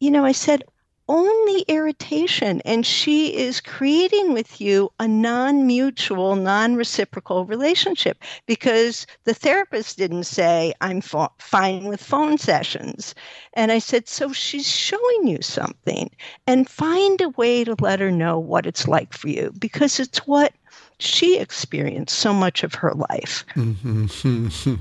you 0.00 0.10
know 0.10 0.24
i 0.24 0.32
said 0.32 0.64
only 1.08 1.62
irritation. 1.62 2.60
And 2.64 2.86
she 2.86 3.34
is 3.36 3.60
creating 3.60 4.32
with 4.32 4.60
you 4.60 4.90
a 4.98 5.08
non 5.08 5.66
mutual, 5.66 6.36
non 6.36 6.76
reciprocal 6.76 7.44
relationship 7.44 8.22
because 8.46 9.06
the 9.24 9.34
therapist 9.34 9.98
didn't 9.98 10.24
say, 10.24 10.72
I'm 10.80 10.98
f- 10.98 11.30
fine 11.38 11.84
with 11.84 12.02
phone 12.02 12.38
sessions. 12.38 13.14
And 13.54 13.72
I 13.72 13.78
said, 13.78 14.08
So 14.08 14.32
she's 14.32 14.68
showing 14.68 15.26
you 15.26 15.42
something 15.42 16.10
and 16.46 16.68
find 16.68 17.20
a 17.20 17.30
way 17.30 17.64
to 17.64 17.76
let 17.80 18.00
her 18.00 18.10
know 18.10 18.38
what 18.38 18.66
it's 18.66 18.88
like 18.88 19.12
for 19.12 19.28
you 19.28 19.52
because 19.58 20.00
it's 20.00 20.26
what 20.26 20.52
she 20.98 21.38
experienced 21.38 22.18
so 22.18 22.32
much 22.32 22.62
of 22.62 22.74
her 22.74 22.92
life. 23.10 23.44
Mm-hmm. 23.54 24.74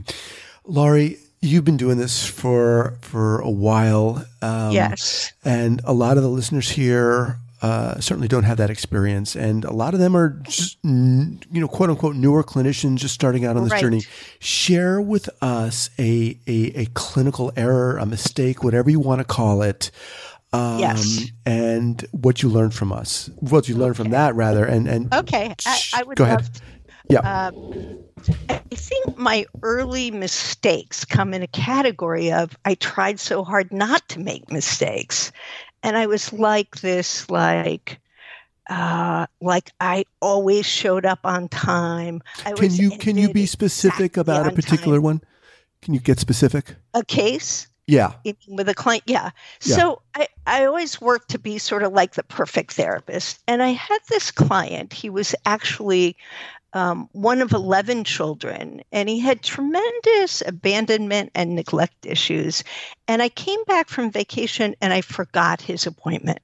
Laurie, 0.66 1.18
You've 1.44 1.66
been 1.66 1.78
doing 1.78 1.98
this 1.98 2.26
for 2.26 2.98
for 3.02 3.40
a 3.40 3.50
while. 3.50 4.26
Um, 4.42 4.72
yes. 4.72 5.34
And 5.44 5.82
a 5.84 5.92
lot 5.92 6.16
of 6.16 6.24
the 6.24 6.30
listeners 6.30 6.70
here 6.70 7.38
uh, 7.62 8.00
certainly 8.00 8.30
don't 8.30 8.44
have 8.44 8.58
that 8.58 8.70
experience, 8.70 9.36
and 9.36 9.66
a 9.66 9.74
lot 9.74 9.94
of 9.94 10.00
them 10.00 10.16
are 10.16 10.30
just 10.30 10.78
you 10.84 11.40
know 11.52 11.68
quote 11.68 11.90
unquote 11.90 12.16
newer 12.16 12.46
clinicians 12.46 12.98
just 12.98 13.14
starting 13.14 13.44
out 13.44 13.58
on 13.58 13.64
this 13.64 13.74
right. 13.74 13.82
journey. 13.82 14.04
Share 14.40 15.02
with 15.02 15.30
us 15.42 15.90
a, 16.00 16.38
a, 16.48 16.82
a 16.82 16.86
clinical 16.94 17.52
error, 17.58 17.98
a 17.98 18.06
mistake, 18.06 18.64
whatever 18.64 18.90
you 18.90 19.02
want 19.02 19.20
to 19.20 19.26
call 19.26 19.64
it. 19.64 19.92
Um, 20.54 20.80
yes. 20.80 21.26
And 21.46 22.06
what 22.12 22.42
you 22.42 22.48
learned 22.48 22.74
from 22.74 22.94
us, 22.94 23.30
what 23.40 23.68
you 23.68 23.76
learned 23.76 23.96
okay. 23.96 24.04
from 24.04 24.12
that, 24.12 24.36
rather, 24.36 24.64
and 24.64 24.88
and 24.88 25.14
okay, 25.14 25.54
I, 25.66 25.80
I 25.96 26.04
would 26.04 26.18
go 26.18 26.24
ahead. 26.24 26.54
To, 26.54 26.62
yeah. 27.10 27.20
Uh, 27.20 27.52
I 28.50 28.76
think 28.76 29.18
my 29.18 29.46
early 29.62 30.12
mistakes 30.12 31.06
come 31.06 31.34
in 31.34 31.42
a 31.42 31.48
category 31.48 32.32
of 32.32 32.58
I 32.66 32.76
tried 32.76 33.20
so 33.20 33.44
hard 33.44 33.72
not 33.72 34.08
to 34.10 34.20
make 34.20 34.52
mistakes. 34.52 35.32
And 35.82 35.98
I 35.98 36.08
was 36.08 36.32
like 36.32 36.78
this, 36.78 37.30
like, 37.30 38.00
uh, 38.70 39.28
like 39.42 39.72
I 39.82 40.06
always 40.22 40.66
showed 40.66 41.06
up 41.06 41.20
on 41.24 41.50
time. 41.50 42.22
I 42.46 42.54
can 42.54 42.74
you 42.74 42.92
can 42.92 43.18
you 43.18 43.34
be 43.34 43.46
specific 43.46 44.16
about 44.16 44.48
a 44.48 44.52
particular 44.52 44.98
time. 44.98 45.04
one? 45.04 45.22
Can 45.82 45.94
you 45.94 46.00
get 46.00 46.20
specific? 46.20 46.76
A 46.94 47.04
case? 47.04 47.68
Yeah. 47.86 48.13
with 48.48 48.70
a 48.70 48.74
client. 48.74 49.04
Yeah. 49.06 49.32
yeah. 49.62 49.76
So 49.76 50.02
I, 50.16 50.28
I 50.48 50.66
always 50.66 51.02
worked 51.02 51.30
to 51.32 51.39
be 51.39 51.58
sort 51.58 51.84
of 51.84 51.92
like 51.92 52.13
the 52.13 52.24
perfect 52.24 52.74
therapist. 52.74 53.39
And 53.48 53.62
I 53.62 53.72
had 53.72 54.00
this 54.08 54.32
client. 54.32 54.94
He 54.94 55.10
was 55.10 55.36
actually 55.46 56.16
um, 56.74 57.08
one 57.12 57.42
of 57.42 57.54
11 57.54 58.04
children, 58.04 58.82
and 58.92 59.08
he 59.08 59.20
had 59.20 59.44
tremendous 59.44 60.42
abandonment 60.46 61.32
and 61.36 61.56
neglect 61.56 62.06
issues. 62.06 62.64
And 63.08 63.22
I 63.22 63.30
came 63.30 63.64
back 63.66 63.90
from 63.90 64.12
vacation 64.12 64.76
and 64.82 64.92
I 64.92 65.02
forgot 65.02 65.62
his 65.62 65.86
appointment. 65.86 66.40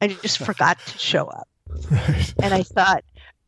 I 0.00 0.08
just 0.08 0.38
forgot 0.44 0.78
to 0.86 0.98
show 0.98 1.26
up. 1.26 1.48
Right. 1.90 2.34
And 2.42 2.52
I 2.52 2.62
thought, 2.62 3.04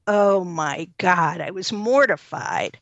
oh 0.07 0.45
my 0.45 0.89
God, 0.99 1.41
I 1.41 1.51
was 1.51 1.73
mortified. 1.73 2.79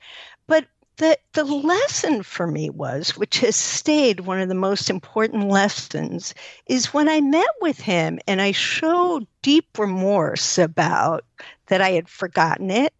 But 0.47 0.67
the, 0.99 1.19
the 1.33 1.45
lesson 1.45 2.23
for 2.23 2.47
me 2.47 2.71
was, 2.71 3.17
which 3.17 3.41
has 3.41 3.57
stayed 3.57 4.21
one 4.21 4.41
of 4.41 4.49
the 4.49 4.55
most 4.55 4.89
important 4.89 5.49
lessons, 5.49 6.33
is 6.67 6.95
when 6.95 7.09
I 7.09 7.21
met 7.21 7.49
with 7.61 7.81
him 7.81 8.21
and 8.29 8.41
I 8.41 8.53
showed 8.53 9.27
deep 9.43 9.67
remorse 9.79 10.59
about 10.59 11.25
that 11.69 11.81
I 11.81 11.91
had 11.91 12.09
forgotten 12.09 12.71
it 12.71 12.93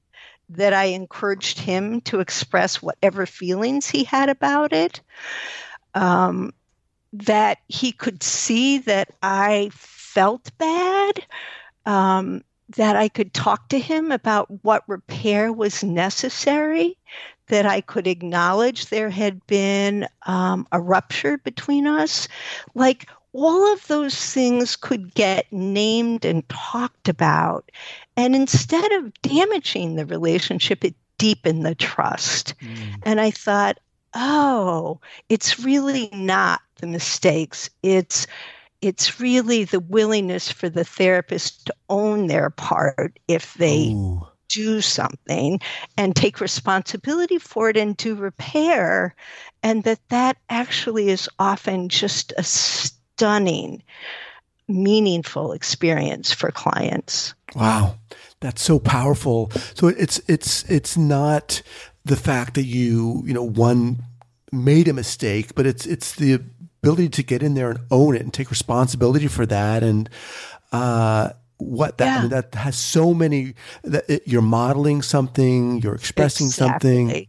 that 0.57 0.73
I 0.73 0.85
encouraged 0.85 1.59
him 1.59 2.01
to 2.03 2.21
express 2.21 2.83
whatever 2.83 3.27
feelings 3.27 3.89
he 3.89 4.05
had 4.05 4.29
about 4.29 4.73
it. 4.73 5.01
Um, 5.95 6.53
that 7.13 7.59
he 7.69 7.93
could 7.93 8.23
see 8.23 8.79
that 8.79 9.11
I 9.23 9.71
felt 9.75 10.51
bad, 10.59 11.27
um, 11.85 12.43
that 12.77 12.97
I 12.97 13.09
could 13.09 13.35
talk 13.35 13.69
to 13.69 13.79
him 13.79 14.11
about 14.11 14.49
what 14.65 14.89
repair 14.89 15.53
was 15.53 15.85
necessary, 15.85 16.97
that 17.49 17.67
I 17.67 17.83
could 17.83 18.07
acknowledge 18.07 18.87
there 18.87 19.11
had 19.11 19.47
been 19.47 20.07
um, 20.27 20.67
a 20.73 20.81
rupture 20.81 21.37
between 21.39 21.87
us. 21.87 22.29
Like 22.75 23.09
all 23.33 23.73
of 23.73 23.87
those 23.87 24.33
things 24.33 24.77
could 24.77 25.15
get 25.15 25.51
named 25.53 26.25
and 26.25 26.47
talked 26.49 27.09
about. 27.09 27.71
And 28.17 28.35
instead 28.35 28.93
of 28.93 29.13
damaging 29.23 29.97
the 29.97 30.07
relationship, 30.07 30.85
it 30.85 30.95
deepened 31.19 31.65
the 31.65 31.75
trust. 31.75 32.55
Mm. 32.61 33.01
And 33.05 33.21
I 33.21 33.31
thought, 33.31 33.79
oh, 34.15 35.01
it's 35.29 35.59
really 35.61 36.11
not 36.13 36.61
the 36.77 36.87
mistakes. 36.87 37.71
It's 37.83 38.27
it's 38.83 39.21
really 39.21 39.63
the 39.63 39.79
willingness 39.79 40.51
for 40.51 40.69
the 40.69 40.85
therapist 40.85 41.67
to 41.67 41.75
own 41.89 42.27
their 42.27 42.51
part 42.51 43.19
if 43.29 43.55
they 43.55 43.93
Ooh. 43.93 44.27
do 44.49 44.81
something 44.81 45.61
and 45.97 46.17
take 46.17 46.41
responsibility 46.41 47.39
for 47.39 47.71
it 47.71 47.77
and 47.77 47.97
do 47.97 48.17
repair 48.17 49.15
and 49.63 49.85
that 49.85 50.01
that 50.09 50.37
actually 50.51 51.11
is 51.11 51.29
often 51.39 51.89
just 51.89 52.33
a 52.37 52.43
stunning 53.17 53.83
meaningful 54.69 55.53
experience 55.53 56.33
for 56.33 56.51
clients. 56.51 57.35
Wow. 57.55 57.97
That's 58.41 58.63
so 58.63 58.79
powerful. 58.79 59.51
So 59.75 59.89
it's 59.89 60.21
it's 60.29 60.69
it's 60.71 60.97
not 60.97 61.63
the 62.05 62.17
fact 62.17 62.55
that 62.55 62.65
you, 62.65 63.23
you 63.25 63.35
know, 63.35 63.45
one 63.45 64.03
made 64.51 64.89
a 64.89 64.93
mistake, 64.93 65.55
but 65.55 65.67
it's 65.67 65.87
it's 65.87 66.15
the 66.17 66.41
ability 66.83 67.09
to 67.11 67.23
get 67.23 67.43
in 67.43 67.55
there 67.55 67.71
and 67.71 67.79
own 67.91 68.17
it 68.17 68.23
and 68.23 68.35
take 68.35 68.51
responsibility 68.51 69.29
for 69.29 69.47
that 69.47 69.85
and 69.85 70.11
uh 70.73 71.31
what 71.59 71.99
that 71.99 72.07
yeah. 72.07 72.17
I 72.17 72.21
mean, 72.23 72.31
that 72.31 72.55
has 72.57 72.77
so 72.77 73.15
many 73.15 73.55
that 73.85 74.11
it, 74.11 74.23
you're 74.27 74.43
modeling 74.43 75.01
something, 75.03 75.81
you're 75.81 75.95
expressing 75.95 76.49
exactly. 76.49 77.07
something 77.07 77.29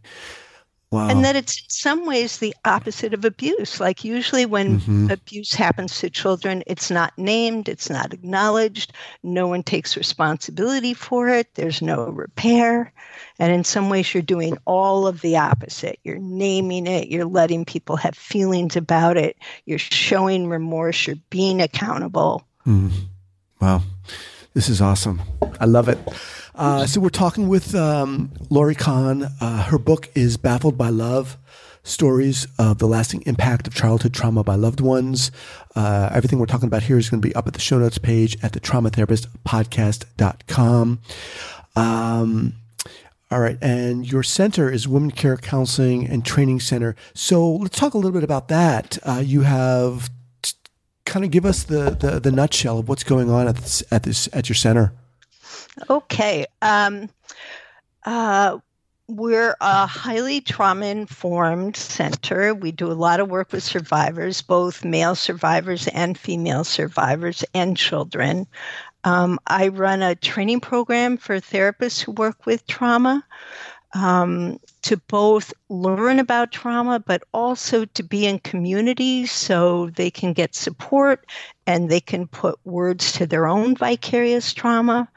Wow. 0.94 1.08
And 1.08 1.24
that 1.24 1.34
it's 1.34 1.56
in 1.56 1.64
some 1.70 2.06
ways 2.06 2.38
the 2.38 2.54
opposite 2.64 3.12
of 3.14 3.24
abuse. 3.24 3.80
Like 3.80 4.04
usually 4.04 4.46
when 4.46 4.78
mm-hmm. 4.78 5.10
abuse 5.10 5.52
happens 5.52 5.98
to 5.98 6.08
children, 6.08 6.62
it's 6.68 6.88
not 6.88 7.12
named, 7.18 7.68
it's 7.68 7.90
not 7.90 8.14
acknowledged, 8.14 8.92
no 9.24 9.48
one 9.48 9.64
takes 9.64 9.96
responsibility 9.96 10.94
for 10.94 11.28
it, 11.28 11.52
there's 11.56 11.82
no 11.82 12.10
repair. 12.10 12.92
And 13.40 13.52
in 13.52 13.64
some 13.64 13.90
ways, 13.90 14.14
you're 14.14 14.22
doing 14.22 14.56
all 14.66 15.08
of 15.08 15.20
the 15.20 15.36
opposite. 15.36 15.98
You're 16.04 16.18
naming 16.18 16.86
it, 16.86 17.08
you're 17.08 17.24
letting 17.24 17.64
people 17.64 17.96
have 17.96 18.16
feelings 18.16 18.76
about 18.76 19.16
it, 19.16 19.36
you're 19.64 19.80
showing 19.80 20.46
remorse, 20.46 21.08
you're 21.08 21.16
being 21.28 21.60
accountable. 21.60 22.46
Mm. 22.64 22.92
Wow. 23.60 23.82
This 24.54 24.68
is 24.68 24.80
awesome. 24.80 25.20
I 25.60 25.64
love 25.64 25.88
it. 25.88 25.98
Uh, 26.54 26.86
so 26.86 27.00
we're 27.00 27.08
talking 27.08 27.48
with 27.48 27.74
um, 27.74 28.30
Laurie 28.50 28.76
Kahn. 28.76 29.24
Uh, 29.40 29.64
her 29.64 29.78
book 29.78 30.08
is 30.14 30.36
Baffled 30.36 30.78
by 30.78 30.90
Love 30.90 31.36
stories 31.82 32.46
of 32.58 32.78
the 32.78 32.86
lasting 32.86 33.22
impact 33.26 33.66
of 33.66 33.74
childhood 33.74 34.14
trauma 34.14 34.44
by 34.44 34.54
loved 34.54 34.80
ones. 34.80 35.30
Uh, 35.76 36.08
everything 36.12 36.38
we're 36.38 36.46
talking 36.46 36.68
about 36.68 36.84
here 36.84 36.96
is 36.98 37.10
going 37.10 37.20
to 37.20 37.28
be 37.28 37.34
up 37.34 37.46
at 37.46 37.52
the 37.52 37.60
show 37.60 37.78
notes 37.78 37.98
page 37.98 38.42
at 38.42 38.52
the 38.52 38.60
traumatherapistpodcast.com. 38.60 41.00
Um, 41.76 42.54
all 43.30 43.40
right. 43.40 43.58
And 43.60 44.10
your 44.10 44.22
center 44.22 44.70
is 44.70 44.86
Womencare 44.86 45.42
Counseling 45.42 46.06
and 46.06 46.24
Training 46.24 46.60
Center. 46.60 46.96
So 47.12 47.56
let's 47.56 47.78
talk 47.78 47.92
a 47.94 47.98
little 47.98 48.12
bit 48.12 48.22
about 48.22 48.46
that. 48.48 48.98
Uh, 49.02 49.20
you 49.24 49.40
have 49.42 50.08
kind 51.14 51.24
of 51.24 51.30
give 51.30 51.46
us 51.46 51.62
the, 51.62 51.90
the, 51.90 52.18
the, 52.18 52.32
nutshell 52.32 52.80
of 52.80 52.88
what's 52.88 53.04
going 53.04 53.30
on 53.30 53.46
at 53.46 53.54
this, 53.54 53.84
at 53.92 54.02
this, 54.02 54.28
at 54.32 54.48
your 54.48 54.56
center. 54.56 54.92
Okay. 55.88 56.44
Um, 56.60 57.08
uh, 58.04 58.58
we're 59.06 59.54
a 59.60 59.86
highly 59.86 60.40
trauma 60.40 60.86
informed 60.86 61.76
center. 61.76 62.52
We 62.52 62.72
do 62.72 62.90
a 62.90 62.98
lot 62.98 63.20
of 63.20 63.30
work 63.30 63.52
with 63.52 63.62
survivors, 63.62 64.42
both 64.42 64.84
male 64.84 65.14
survivors 65.14 65.86
and 65.86 66.18
female 66.18 66.64
survivors, 66.64 67.44
and 67.54 67.76
children. 67.76 68.48
Um, 69.04 69.38
I 69.46 69.68
run 69.68 70.02
a 70.02 70.16
training 70.16 70.62
program 70.62 71.16
for 71.16 71.38
therapists 71.38 72.00
who 72.00 72.10
work 72.10 72.44
with 72.44 72.66
trauma 72.66 73.24
um, 73.94 74.58
to 74.82 74.96
both 74.96 75.54
learn 75.68 76.18
about 76.18 76.52
trauma, 76.52 76.98
but 76.98 77.22
also 77.32 77.84
to 77.86 78.02
be 78.02 78.26
in 78.26 78.38
community 78.40 79.24
so 79.26 79.88
they 79.90 80.10
can 80.10 80.32
get 80.32 80.54
support 80.54 81.26
and 81.66 81.88
they 81.88 82.00
can 82.00 82.26
put 82.26 82.58
words 82.64 83.12
to 83.12 83.26
their 83.26 83.46
own 83.46 83.76
vicarious 83.76 84.52
trauma. 84.52 85.08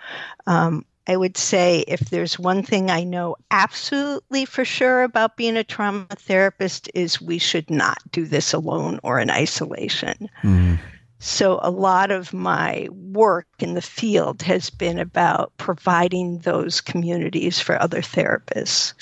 Um, 0.46 0.86
I 1.08 1.16
would 1.16 1.38
say 1.38 1.86
if 1.88 2.02
there's 2.02 2.38
one 2.38 2.64
thing 2.64 2.92
I 2.92 3.04
know 3.04 3.38
absolutely 3.50 4.46
for 4.46 4.66
sure 4.66 5.04
about 5.04 5.38
being 5.38 5.56
a 5.56 5.64
trauma 5.64 6.06
therapist 6.12 6.90
is 6.94 7.22
we 7.22 7.38
should 7.38 7.70
not 7.70 7.98
do 8.12 8.26
this 8.26 8.54
alone 8.54 9.00
or 9.04 9.20
in 9.20 9.30
isolation. 9.30 10.30
Mm. 10.44 10.80
So 11.20 11.60
a 11.64 11.72
lot 11.72 12.12
of 12.12 12.34
my 12.34 12.88
work 12.92 13.48
in 13.60 13.74
the 13.74 13.82
field 13.82 14.42
has 14.44 14.70
been 14.70 15.00
about 15.00 15.52
providing 15.58 16.40
those 16.40 16.80
communities 16.80 17.60
for 17.60 17.82
other 17.82 18.02
therapists. 18.02 18.94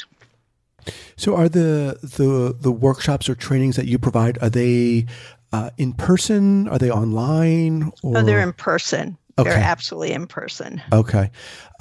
So 1.17 1.35
are 1.35 1.49
the 1.49 1.99
the 2.01 2.55
the 2.59 2.71
workshops 2.71 3.27
or 3.27 3.35
trainings 3.35 3.75
that 3.75 3.87
you 3.87 3.97
provide 3.97 4.37
are 4.41 4.49
they 4.49 5.07
uh, 5.51 5.71
in 5.77 5.93
person? 5.93 6.67
Are 6.67 6.77
they 6.77 6.91
online? 6.91 7.91
Or? 8.03 8.17
Oh, 8.17 8.23
they're 8.23 8.41
in 8.41 8.53
person. 8.53 9.17
Okay. 9.37 9.49
They're 9.49 9.59
absolutely 9.59 10.13
in 10.13 10.27
person. 10.27 10.81
Okay. 10.93 11.29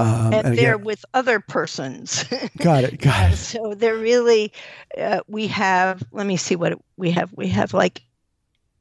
Um, 0.00 0.32
and, 0.32 0.46
and, 0.46 0.58
they're 0.58 0.74
again, 0.74 0.84
with 0.84 1.04
other 1.14 1.38
persons. 1.38 2.24
got 2.58 2.82
it. 2.82 3.00
Got 3.00 3.32
it. 3.32 3.36
so 3.36 3.74
they're 3.74 3.96
really, 3.96 4.52
uh, 4.98 5.20
we 5.28 5.46
have, 5.48 6.02
let 6.10 6.26
me 6.26 6.36
see 6.36 6.56
what 6.56 6.76
we 6.96 7.12
have. 7.12 7.32
We 7.32 7.48
have 7.48 7.72
like 7.72 8.02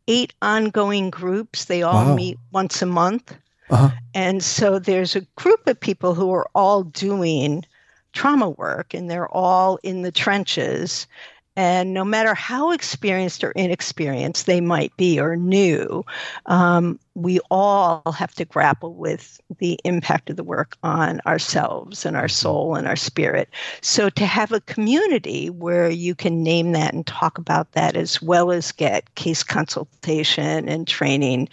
eight 0.08 0.34
ongoing 0.42 1.10
groups. 1.10 1.66
They 1.66 1.84
all 1.84 2.06
wow. 2.06 2.16
meet 2.16 2.38
once 2.52 2.82
a 2.82 2.86
month. 2.86 3.36
Uh-huh. 3.70 3.90
And 4.14 4.44
so 4.44 4.80
there's 4.80 5.16
a 5.16 5.22
group 5.36 5.66
of 5.68 5.80
people 5.80 6.14
who 6.14 6.32
are 6.34 6.48
all 6.54 6.84
doing 6.84 7.66
trauma 8.14 8.50
work 8.50 8.94
and 8.94 9.10
they're 9.10 9.30
all 9.30 9.80
in 9.84 10.04
the 10.04 10.12
trenches 10.12 11.08
and 11.56 11.94
no 11.94 12.04
matter 12.04 12.34
how 12.34 12.72
experienced 12.72 13.44
or 13.44 13.52
inexperienced 13.52 14.48
they 14.48 14.60
might 14.60 14.96
be 14.98 15.20
or 15.20 15.36
new, 15.36 16.04
um, 16.48 17.00
we 17.14 17.40
all 17.52 18.02
have 18.12 18.34
to 18.36 18.46
grapple 18.46 18.96
with 18.96 19.40
the 19.60 19.80
impact 19.84 20.32
of 20.32 20.36
the 20.36 20.44
work 20.44 20.78
on 20.82 21.22
ourselves 21.28 22.06
and 22.06 22.18
our 22.18 22.28
soul 22.28 22.76
and 22.76 22.88
our 22.88 22.96
spirit. 22.96 23.50
So 23.82 24.10
to 24.10 24.26
have 24.26 24.52
a 24.52 24.62
community 24.62 25.52
where 25.52 25.90
you 25.90 26.16
can 26.16 26.42
name 26.42 26.72
that 26.72 26.94
and 26.94 27.06
talk 27.06 27.38
about 27.38 27.74
that 27.74 27.96
as 27.96 28.20
well 28.22 28.52
as 28.52 28.72
get 28.72 29.14
case 29.16 29.44
consultation 29.44 30.68
and 30.68 30.88
training. 30.88 31.50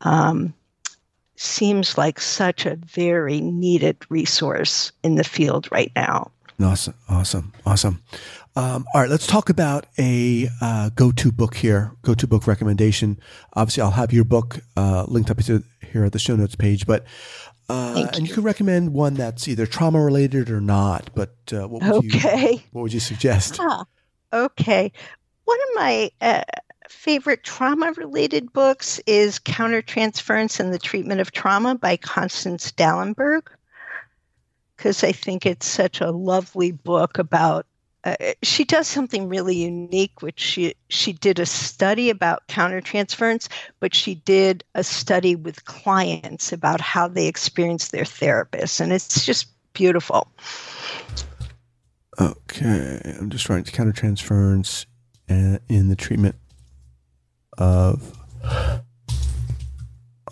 Um, 0.00 0.54
seems 1.36 1.98
like 1.98 2.20
such 2.20 2.66
a 2.66 2.76
very 2.76 3.40
needed 3.40 3.96
resource 4.08 4.92
in 5.02 5.16
the 5.16 5.24
field 5.24 5.68
right 5.72 5.90
now. 5.96 6.30
Awesome, 6.60 6.94
awesome, 7.08 7.52
awesome. 7.66 8.02
Um, 8.54 8.84
all 8.94 9.00
right, 9.00 9.08
let's 9.08 9.26
talk 9.26 9.48
about 9.48 9.86
a 9.98 10.48
uh, 10.60 10.90
go-to 10.90 11.32
book 11.32 11.54
here, 11.54 11.92
go-to 12.02 12.26
book 12.26 12.46
recommendation. 12.46 13.18
Obviously, 13.54 13.82
I'll 13.82 13.92
have 13.92 14.12
your 14.12 14.24
book 14.24 14.60
uh, 14.76 15.04
linked 15.08 15.30
up 15.30 15.40
here 15.40 16.04
at 16.04 16.12
the 16.12 16.18
show 16.18 16.36
notes 16.36 16.54
page, 16.54 16.86
but 16.86 17.06
uh, 17.70 18.10
and 18.14 18.28
you 18.28 18.34
can 18.34 18.42
recommend 18.42 18.92
one 18.92 19.14
that's 19.14 19.48
either 19.48 19.64
trauma 19.64 20.02
related 20.02 20.50
or 20.50 20.60
not. 20.60 21.10
But 21.14 21.34
uh, 21.52 21.66
what 21.66 21.82
would 21.82 22.14
okay. 22.14 22.52
you 22.52 22.60
what 22.72 22.82
would 22.82 22.92
you 22.92 23.00
suggest? 23.00 23.58
okay, 24.32 24.92
one 25.44 25.58
of 25.58 25.68
my 25.74 26.10
uh, 26.20 26.42
favorite 26.90 27.44
trauma 27.44 27.92
related 27.92 28.52
books 28.52 29.00
is 29.06 29.38
Countertransference 29.38 30.60
and 30.60 30.74
the 30.74 30.78
Treatment 30.78 31.22
of 31.22 31.32
Trauma 31.32 31.74
by 31.74 31.96
Constance 31.96 32.70
Dalenberg, 32.72 33.46
because 34.76 35.02
I 35.02 35.12
think 35.12 35.46
it's 35.46 35.66
such 35.66 36.02
a 36.02 36.10
lovely 36.10 36.72
book 36.72 37.16
about. 37.16 37.66
Uh, 38.04 38.16
she 38.42 38.64
does 38.64 38.88
something 38.88 39.28
really 39.28 39.56
unique, 39.56 40.22
which 40.22 40.40
she 40.40 40.74
she 40.88 41.12
did 41.12 41.38
a 41.38 41.46
study 41.46 42.10
about 42.10 42.46
countertransference, 42.48 43.48
but 43.78 43.94
she 43.94 44.16
did 44.16 44.64
a 44.74 44.82
study 44.82 45.36
with 45.36 45.64
clients 45.66 46.52
about 46.52 46.80
how 46.80 47.06
they 47.06 47.28
experience 47.28 47.88
their 47.88 48.04
therapists, 48.04 48.80
and 48.80 48.92
it's 48.92 49.24
just 49.24 49.46
beautiful. 49.72 50.26
Okay, 52.20 53.00
I'm 53.18 53.30
just 53.30 53.46
trying 53.46 53.62
writing 53.62 53.92
countertransference 53.92 54.86
and 55.28 55.60
in 55.68 55.88
the 55.88 55.96
treatment 55.96 56.36
of. 57.58 58.18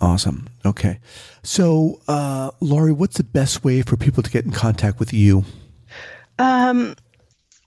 Awesome. 0.01 0.49
Okay. 0.65 0.99
So, 1.43 2.01
uh, 2.07 2.49
Laurie, 2.59 2.91
what's 2.91 3.17
the 3.17 3.23
best 3.23 3.63
way 3.63 3.83
for 3.83 3.97
people 3.97 4.23
to 4.23 4.31
get 4.31 4.45
in 4.45 4.51
contact 4.51 4.99
with 4.99 5.13
you? 5.13 5.45
Um, 6.39 6.95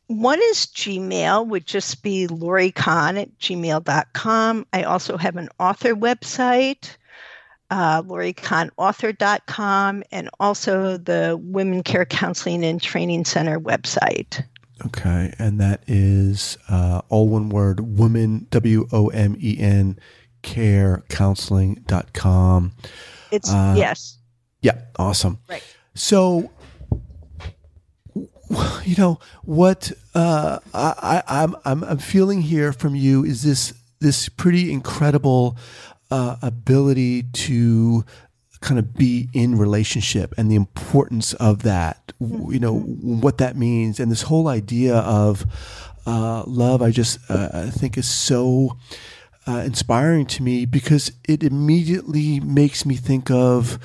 one 0.06 0.38
is 0.50 0.66
Gmail, 0.66 1.48
would 1.48 1.66
just 1.66 2.02
be 2.02 2.26
Laurie 2.26 2.72
Kahn 2.72 3.16
at 3.16 3.38
gmail.com. 3.38 4.66
I 4.72 4.82
also 4.82 5.16
have 5.16 5.36
an 5.36 5.48
author 5.58 5.94
website, 5.94 6.96
uh, 7.70 8.02
lauriekahnauthor.com, 8.02 10.02
and 10.12 10.28
also 10.38 10.98
the 10.98 11.40
Womencare 11.42 12.06
Counseling 12.08 12.64
and 12.64 12.82
Training 12.82 13.24
Center 13.24 13.58
website. 13.58 14.44
Okay, 14.84 15.32
and 15.38 15.58
that 15.60 15.84
is 15.86 16.58
uh, 16.68 17.00
all 17.08 17.28
one 17.28 17.48
word, 17.48 17.78
women, 17.80 18.46
W 18.50 18.86
O 18.92 19.08
M 19.08 19.36
E 19.40 19.56
N, 19.58 19.98
carecounseling.com. 20.42 22.72
It's, 23.30 23.50
uh, 23.50 23.74
yes. 23.76 24.18
Yeah, 24.60 24.78
awesome. 24.98 25.38
Right. 25.48 25.62
So, 25.94 26.50
you 28.84 28.96
know 28.96 29.18
what 29.42 29.92
uh, 30.14 30.58
I, 30.72 31.22
I'm 31.26 31.56
I'm 31.64 31.84
I'm 31.84 31.98
feeling 31.98 32.42
here 32.42 32.72
from 32.72 32.94
you 32.94 33.24
is 33.24 33.42
this 33.42 33.74
this 34.00 34.28
pretty 34.28 34.72
incredible 34.72 35.56
uh, 36.10 36.36
ability 36.42 37.22
to 37.22 38.04
kind 38.60 38.78
of 38.78 38.94
be 38.94 39.28
in 39.34 39.58
relationship 39.58 40.32
and 40.38 40.50
the 40.50 40.54
importance 40.54 41.34
of 41.34 41.62
that 41.62 42.12
you 42.20 42.58
know 42.58 42.78
what 42.78 43.38
that 43.38 43.56
means. 43.56 44.00
And 44.00 44.10
this 44.10 44.22
whole 44.22 44.48
idea 44.48 44.96
of 44.96 45.46
uh, 46.06 46.44
love 46.46 46.82
i 46.82 46.90
just 46.90 47.18
uh, 47.30 47.48
i 47.52 47.70
think 47.70 47.96
is 47.96 48.08
so 48.08 48.76
uh, 49.46 49.62
inspiring 49.64 50.24
to 50.24 50.42
me 50.42 50.64
because 50.64 51.12
it 51.28 51.42
immediately 51.42 52.40
makes 52.40 52.86
me 52.86 52.94
think 52.94 53.30
of 53.30 53.78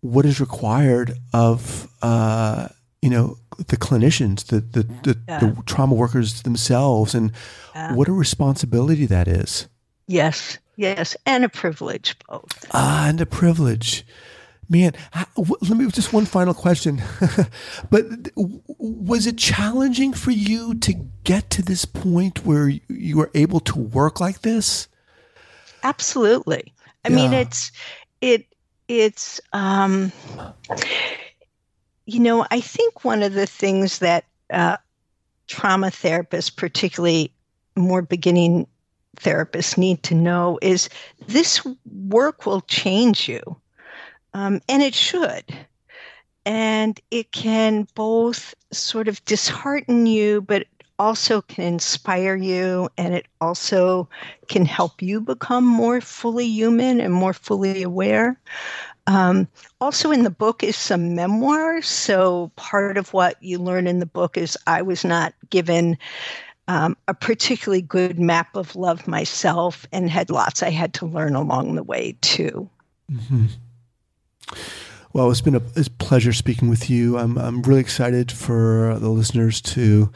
what 0.00 0.24
is 0.24 0.40
required 0.40 1.16
of 1.32 1.88
uh, 2.02 2.68
you 3.02 3.10
know 3.10 3.36
the 3.68 3.76
clinicians 3.76 4.46
the 4.46 4.60
the, 4.60 4.82
the, 5.02 5.18
yeah. 5.28 5.38
the 5.38 5.62
trauma 5.66 5.94
workers 5.94 6.42
themselves 6.42 7.14
and 7.14 7.32
yeah. 7.74 7.94
what 7.94 8.08
a 8.08 8.12
responsibility 8.12 9.06
that 9.06 9.28
is 9.28 9.68
yes 10.06 10.58
Yes, 10.80 11.14
and 11.26 11.44
a 11.44 11.50
privilege 11.50 12.16
both. 12.26 12.64
Ah, 12.72 13.06
and 13.06 13.20
a 13.20 13.26
privilege. 13.26 14.06
Man, 14.66 14.94
let 15.36 15.76
me 15.76 15.86
just 15.90 16.14
one 16.14 16.24
final 16.24 16.54
question. 16.54 17.02
but 17.90 18.06
was 18.34 19.26
it 19.26 19.36
challenging 19.36 20.14
for 20.14 20.30
you 20.30 20.74
to 20.76 20.94
get 21.24 21.50
to 21.50 21.60
this 21.60 21.84
point 21.84 22.46
where 22.46 22.70
you 22.88 23.18
were 23.18 23.30
able 23.34 23.60
to 23.60 23.78
work 23.78 24.20
like 24.20 24.40
this? 24.40 24.88
Absolutely. 25.82 26.72
I 27.04 27.10
yeah. 27.10 27.16
mean, 27.16 27.34
it's 27.34 27.72
it 28.22 28.46
it's 28.88 29.38
um 29.52 30.12
you 32.12 32.20
know, 32.20 32.46
I 32.50 32.60
think 32.60 33.04
one 33.04 33.22
of 33.22 33.34
the 33.34 33.46
things 33.46 34.00
that 34.00 34.24
uh, 34.50 34.76
trauma 35.46 35.88
therapists, 35.88 36.54
particularly 36.54 37.32
more 37.76 38.02
beginning 38.02 38.66
therapists 39.16 39.78
need 39.78 40.02
to 40.04 40.14
know 40.14 40.58
is 40.62 40.88
this 41.28 41.64
work 42.08 42.46
will 42.46 42.62
change 42.62 43.28
you, 43.28 43.42
um, 44.34 44.60
and 44.68 44.82
it 44.82 44.94
should. 44.94 45.44
And 46.46 46.98
it 47.10 47.32
can 47.32 47.86
both 47.94 48.54
sort 48.72 49.08
of 49.08 49.24
dishearten 49.24 50.06
you, 50.06 50.40
but 50.40 50.66
also 50.98 51.42
can 51.42 51.64
inspire 51.64 52.36
you, 52.36 52.88
and 52.98 53.14
it 53.14 53.26
also 53.40 54.08
can 54.48 54.64
help 54.64 55.00
you 55.00 55.20
become 55.20 55.64
more 55.64 56.00
fully 56.00 56.46
human 56.46 57.00
and 57.00 57.12
more 57.12 57.32
fully 57.32 57.82
aware. 57.82 58.38
Um, 59.06 59.48
also, 59.80 60.10
in 60.10 60.22
the 60.22 60.30
book 60.30 60.62
is 60.62 60.76
some 60.76 61.14
memoirs. 61.14 61.88
So, 61.88 62.50
part 62.56 62.96
of 62.96 63.12
what 63.12 63.42
you 63.42 63.58
learn 63.58 63.86
in 63.86 63.98
the 63.98 64.06
book 64.06 64.36
is 64.36 64.56
I 64.66 64.82
was 64.82 65.04
not 65.04 65.34
given 65.50 65.98
um, 66.68 66.96
a 67.08 67.14
particularly 67.14 67.82
good 67.82 68.20
map 68.20 68.54
of 68.54 68.76
love 68.76 69.08
myself 69.08 69.86
and 69.92 70.08
had 70.08 70.30
lots 70.30 70.62
I 70.62 70.70
had 70.70 70.94
to 70.94 71.06
learn 71.06 71.34
along 71.34 71.74
the 71.74 71.82
way 71.82 72.16
too. 72.20 72.68
Mm-hmm. 73.10 73.46
Well, 75.12 75.30
it's 75.30 75.40
been 75.40 75.56
a, 75.56 75.62
a, 75.76 75.84
pleasure 75.98 76.32
speaking 76.32 76.68
with 76.68 76.88
you. 76.88 77.18
I'm, 77.18 77.36
I'm 77.36 77.62
really 77.62 77.80
excited 77.80 78.30
for 78.30 78.96
the 79.00 79.08
listeners 79.08 79.60
to 79.62 80.12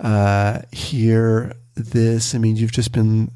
uh, 0.00 0.60
hear 0.70 1.54
this. 1.74 2.34
I 2.34 2.38
mean, 2.38 2.56
you've 2.56 2.72
just 2.72 2.92
been 2.92 3.30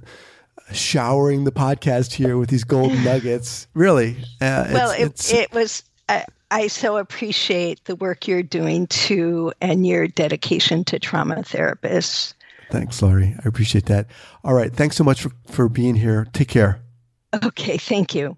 showering 0.73 1.45
the 1.45 1.53
podcast 1.53 2.13
here 2.13 2.37
with 2.37 2.51
these 2.51 2.65
golden 2.65 3.03
nuggets. 3.05 3.67
Really. 3.75 4.17
Uh, 4.41 4.69
well, 4.73 4.91
it's, 4.91 5.01
it, 5.01 5.05
it's, 5.05 5.33
it 5.33 5.53
was. 5.53 5.83
Uh, 6.09 6.23
I 6.51 6.69
so 6.69 6.97
appreciate 6.97 7.85
the 7.85 7.97
work 7.97 8.27
you're 8.27 8.43
doing 8.43 8.87
too 8.87 9.53
and 9.61 9.87
your 9.87 10.09
dedication 10.09 10.85
to 10.85 10.99
trauma 10.99 11.37
therapists. 11.37 12.33
Thanks, 12.71 13.01
Laurie. 13.03 13.35
I 13.45 13.49
appreciate 13.49 13.87
that. 13.87 14.07
All 14.45 14.55
right. 14.55 14.73
Thanks 14.73 14.97
so 14.97 15.05
much 15.05 15.23
for, 15.23 15.31
for 15.47 15.69
being 15.69 15.95
here. 15.95 16.27
Take 16.33 16.49
care. 16.49 16.81
Okay. 17.45 17.77
Thank 17.77 18.15
you. 18.15 18.37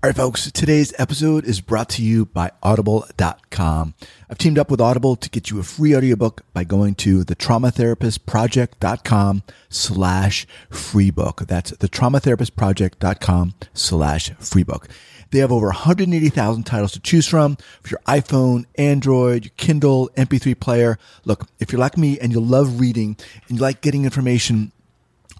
All 0.00 0.08
right, 0.08 0.16
folks, 0.16 0.48
today's 0.52 0.94
episode 0.96 1.44
is 1.44 1.60
brought 1.60 1.88
to 1.88 2.04
you 2.04 2.26
by 2.26 2.52
audible.com. 2.62 3.94
I've 4.30 4.38
teamed 4.38 4.56
up 4.56 4.70
with 4.70 4.80
Audible 4.80 5.16
to 5.16 5.28
get 5.28 5.50
you 5.50 5.58
a 5.58 5.64
free 5.64 5.96
audiobook 5.96 6.44
by 6.52 6.62
going 6.62 6.94
to 6.96 7.24
the 7.24 7.34
traumatherapistproject.com 7.34 9.42
slash 9.68 10.46
free 10.70 11.10
book. 11.10 11.42
That's 11.48 11.72
the 11.72 11.88
traumatherapistproject.com 11.88 13.54
slash 13.74 14.30
free 14.38 14.62
book. 14.62 14.86
They 15.32 15.40
have 15.40 15.50
over 15.50 15.66
180,000 15.66 16.62
titles 16.62 16.92
to 16.92 17.00
choose 17.00 17.26
from 17.26 17.56
for 17.82 17.88
your 17.88 18.00
iPhone, 18.06 18.66
Android, 18.76 19.46
your 19.46 19.52
Kindle, 19.56 20.10
MP3 20.16 20.60
player. 20.60 20.96
Look, 21.24 21.48
if 21.58 21.72
you're 21.72 21.80
like 21.80 21.98
me 21.98 22.20
and 22.20 22.32
you 22.32 22.38
love 22.38 22.78
reading 22.78 23.16
and 23.48 23.58
you 23.58 23.62
like 23.62 23.80
getting 23.80 24.04
information 24.04 24.70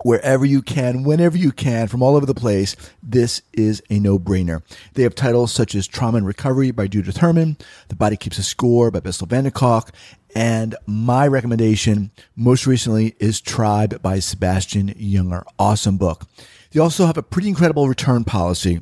wherever 0.02 0.44
you 0.44 0.62
can, 0.62 1.02
whenever 1.02 1.36
you 1.36 1.52
can, 1.52 1.88
from 1.88 2.02
all 2.02 2.16
over 2.16 2.26
the 2.26 2.34
place, 2.34 2.76
this 3.02 3.42
is 3.52 3.82
a 3.90 3.98
no-brainer. 3.98 4.62
They 4.94 5.02
have 5.02 5.14
titles 5.14 5.52
such 5.52 5.74
as 5.74 5.86
Trauma 5.86 6.18
and 6.18 6.26
Recovery 6.26 6.70
by 6.70 6.86
Judith 6.86 7.18
Herman, 7.18 7.56
The 7.88 7.96
Body 7.96 8.16
Keeps 8.16 8.38
a 8.38 8.42
Score 8.42 8.90
by 8.90 9.00
Bessel 9.00 9.26
van 9.26 9.44
der 9.44 9.50
Kolk, 9.50 9.90
and 10.34 10.76
my 10.86 11.26
recommendation 11.26 12.10
most 12.36 12.66
recently 12.66 13.14
is 13.18 13.40
Tribe 13.40 14.02
by 14.02 14.18
Sebastian 14.18 14.94
Junger. 14.94 15.44
Awesome 15.58 15.96
book. 15.96 16.26
They 16.72 16.80
also 16.80 17.06
have 17.06 17.16
a 17.16 17.22
pretty 17.22 17.48
incredible 17.48 17.88
return 17.88 18.24
policy 18.24 18.80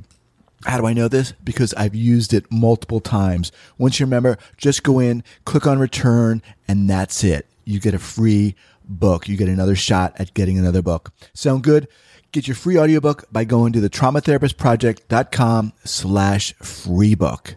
how 0.66 0.78
do 0.78 0.86
I 0.86 0.92
know 0.92 1.08
this? 1.08 1.32
Because 1.44 1.72
I've 1.74 1.94
used 1.94 2.34
it 2.34 2.50
multiple 2.50 3.00
times. 3.00 3.52
Once 3.78 4.00
you 4.00 4.06
remember, 4.06 4.36
just 4.56 4.82
go 4.82 4.98
in, 4.98 5.22
click 5.44 5.66
on 5.66 5.78
return, 5.78 6.42
and 6.66 6.90
that's 6.90 7.22
it. 7.22 7.46
You 7.64 7.78
get 7.78 7.94
a 7.94 7.98
free 7.98 8.54
book. 8.86 9.28
You 9.28 9.36
get 9.36 9.48
another 9.48 9.76
shot 9.76 10.14
at 10.16 10.34
getting 10.34 10.58
another 10.58 10.82
book. 10.82 11.12
Sound 11.34 11.62
good? 11.62 11.88
Get 12.32 12.46
your 12.46 12.54
free 12.54 12.78
audiobook 12.78 13.24
by 13.32 13.44
going 13.44 13.72
to 13.72 13.80
the 13.80 13.90
traumatherapistproject.com 13.90 15.72
slash 15.84 16.52
free 16.54 17.14
book. 17.14 17.56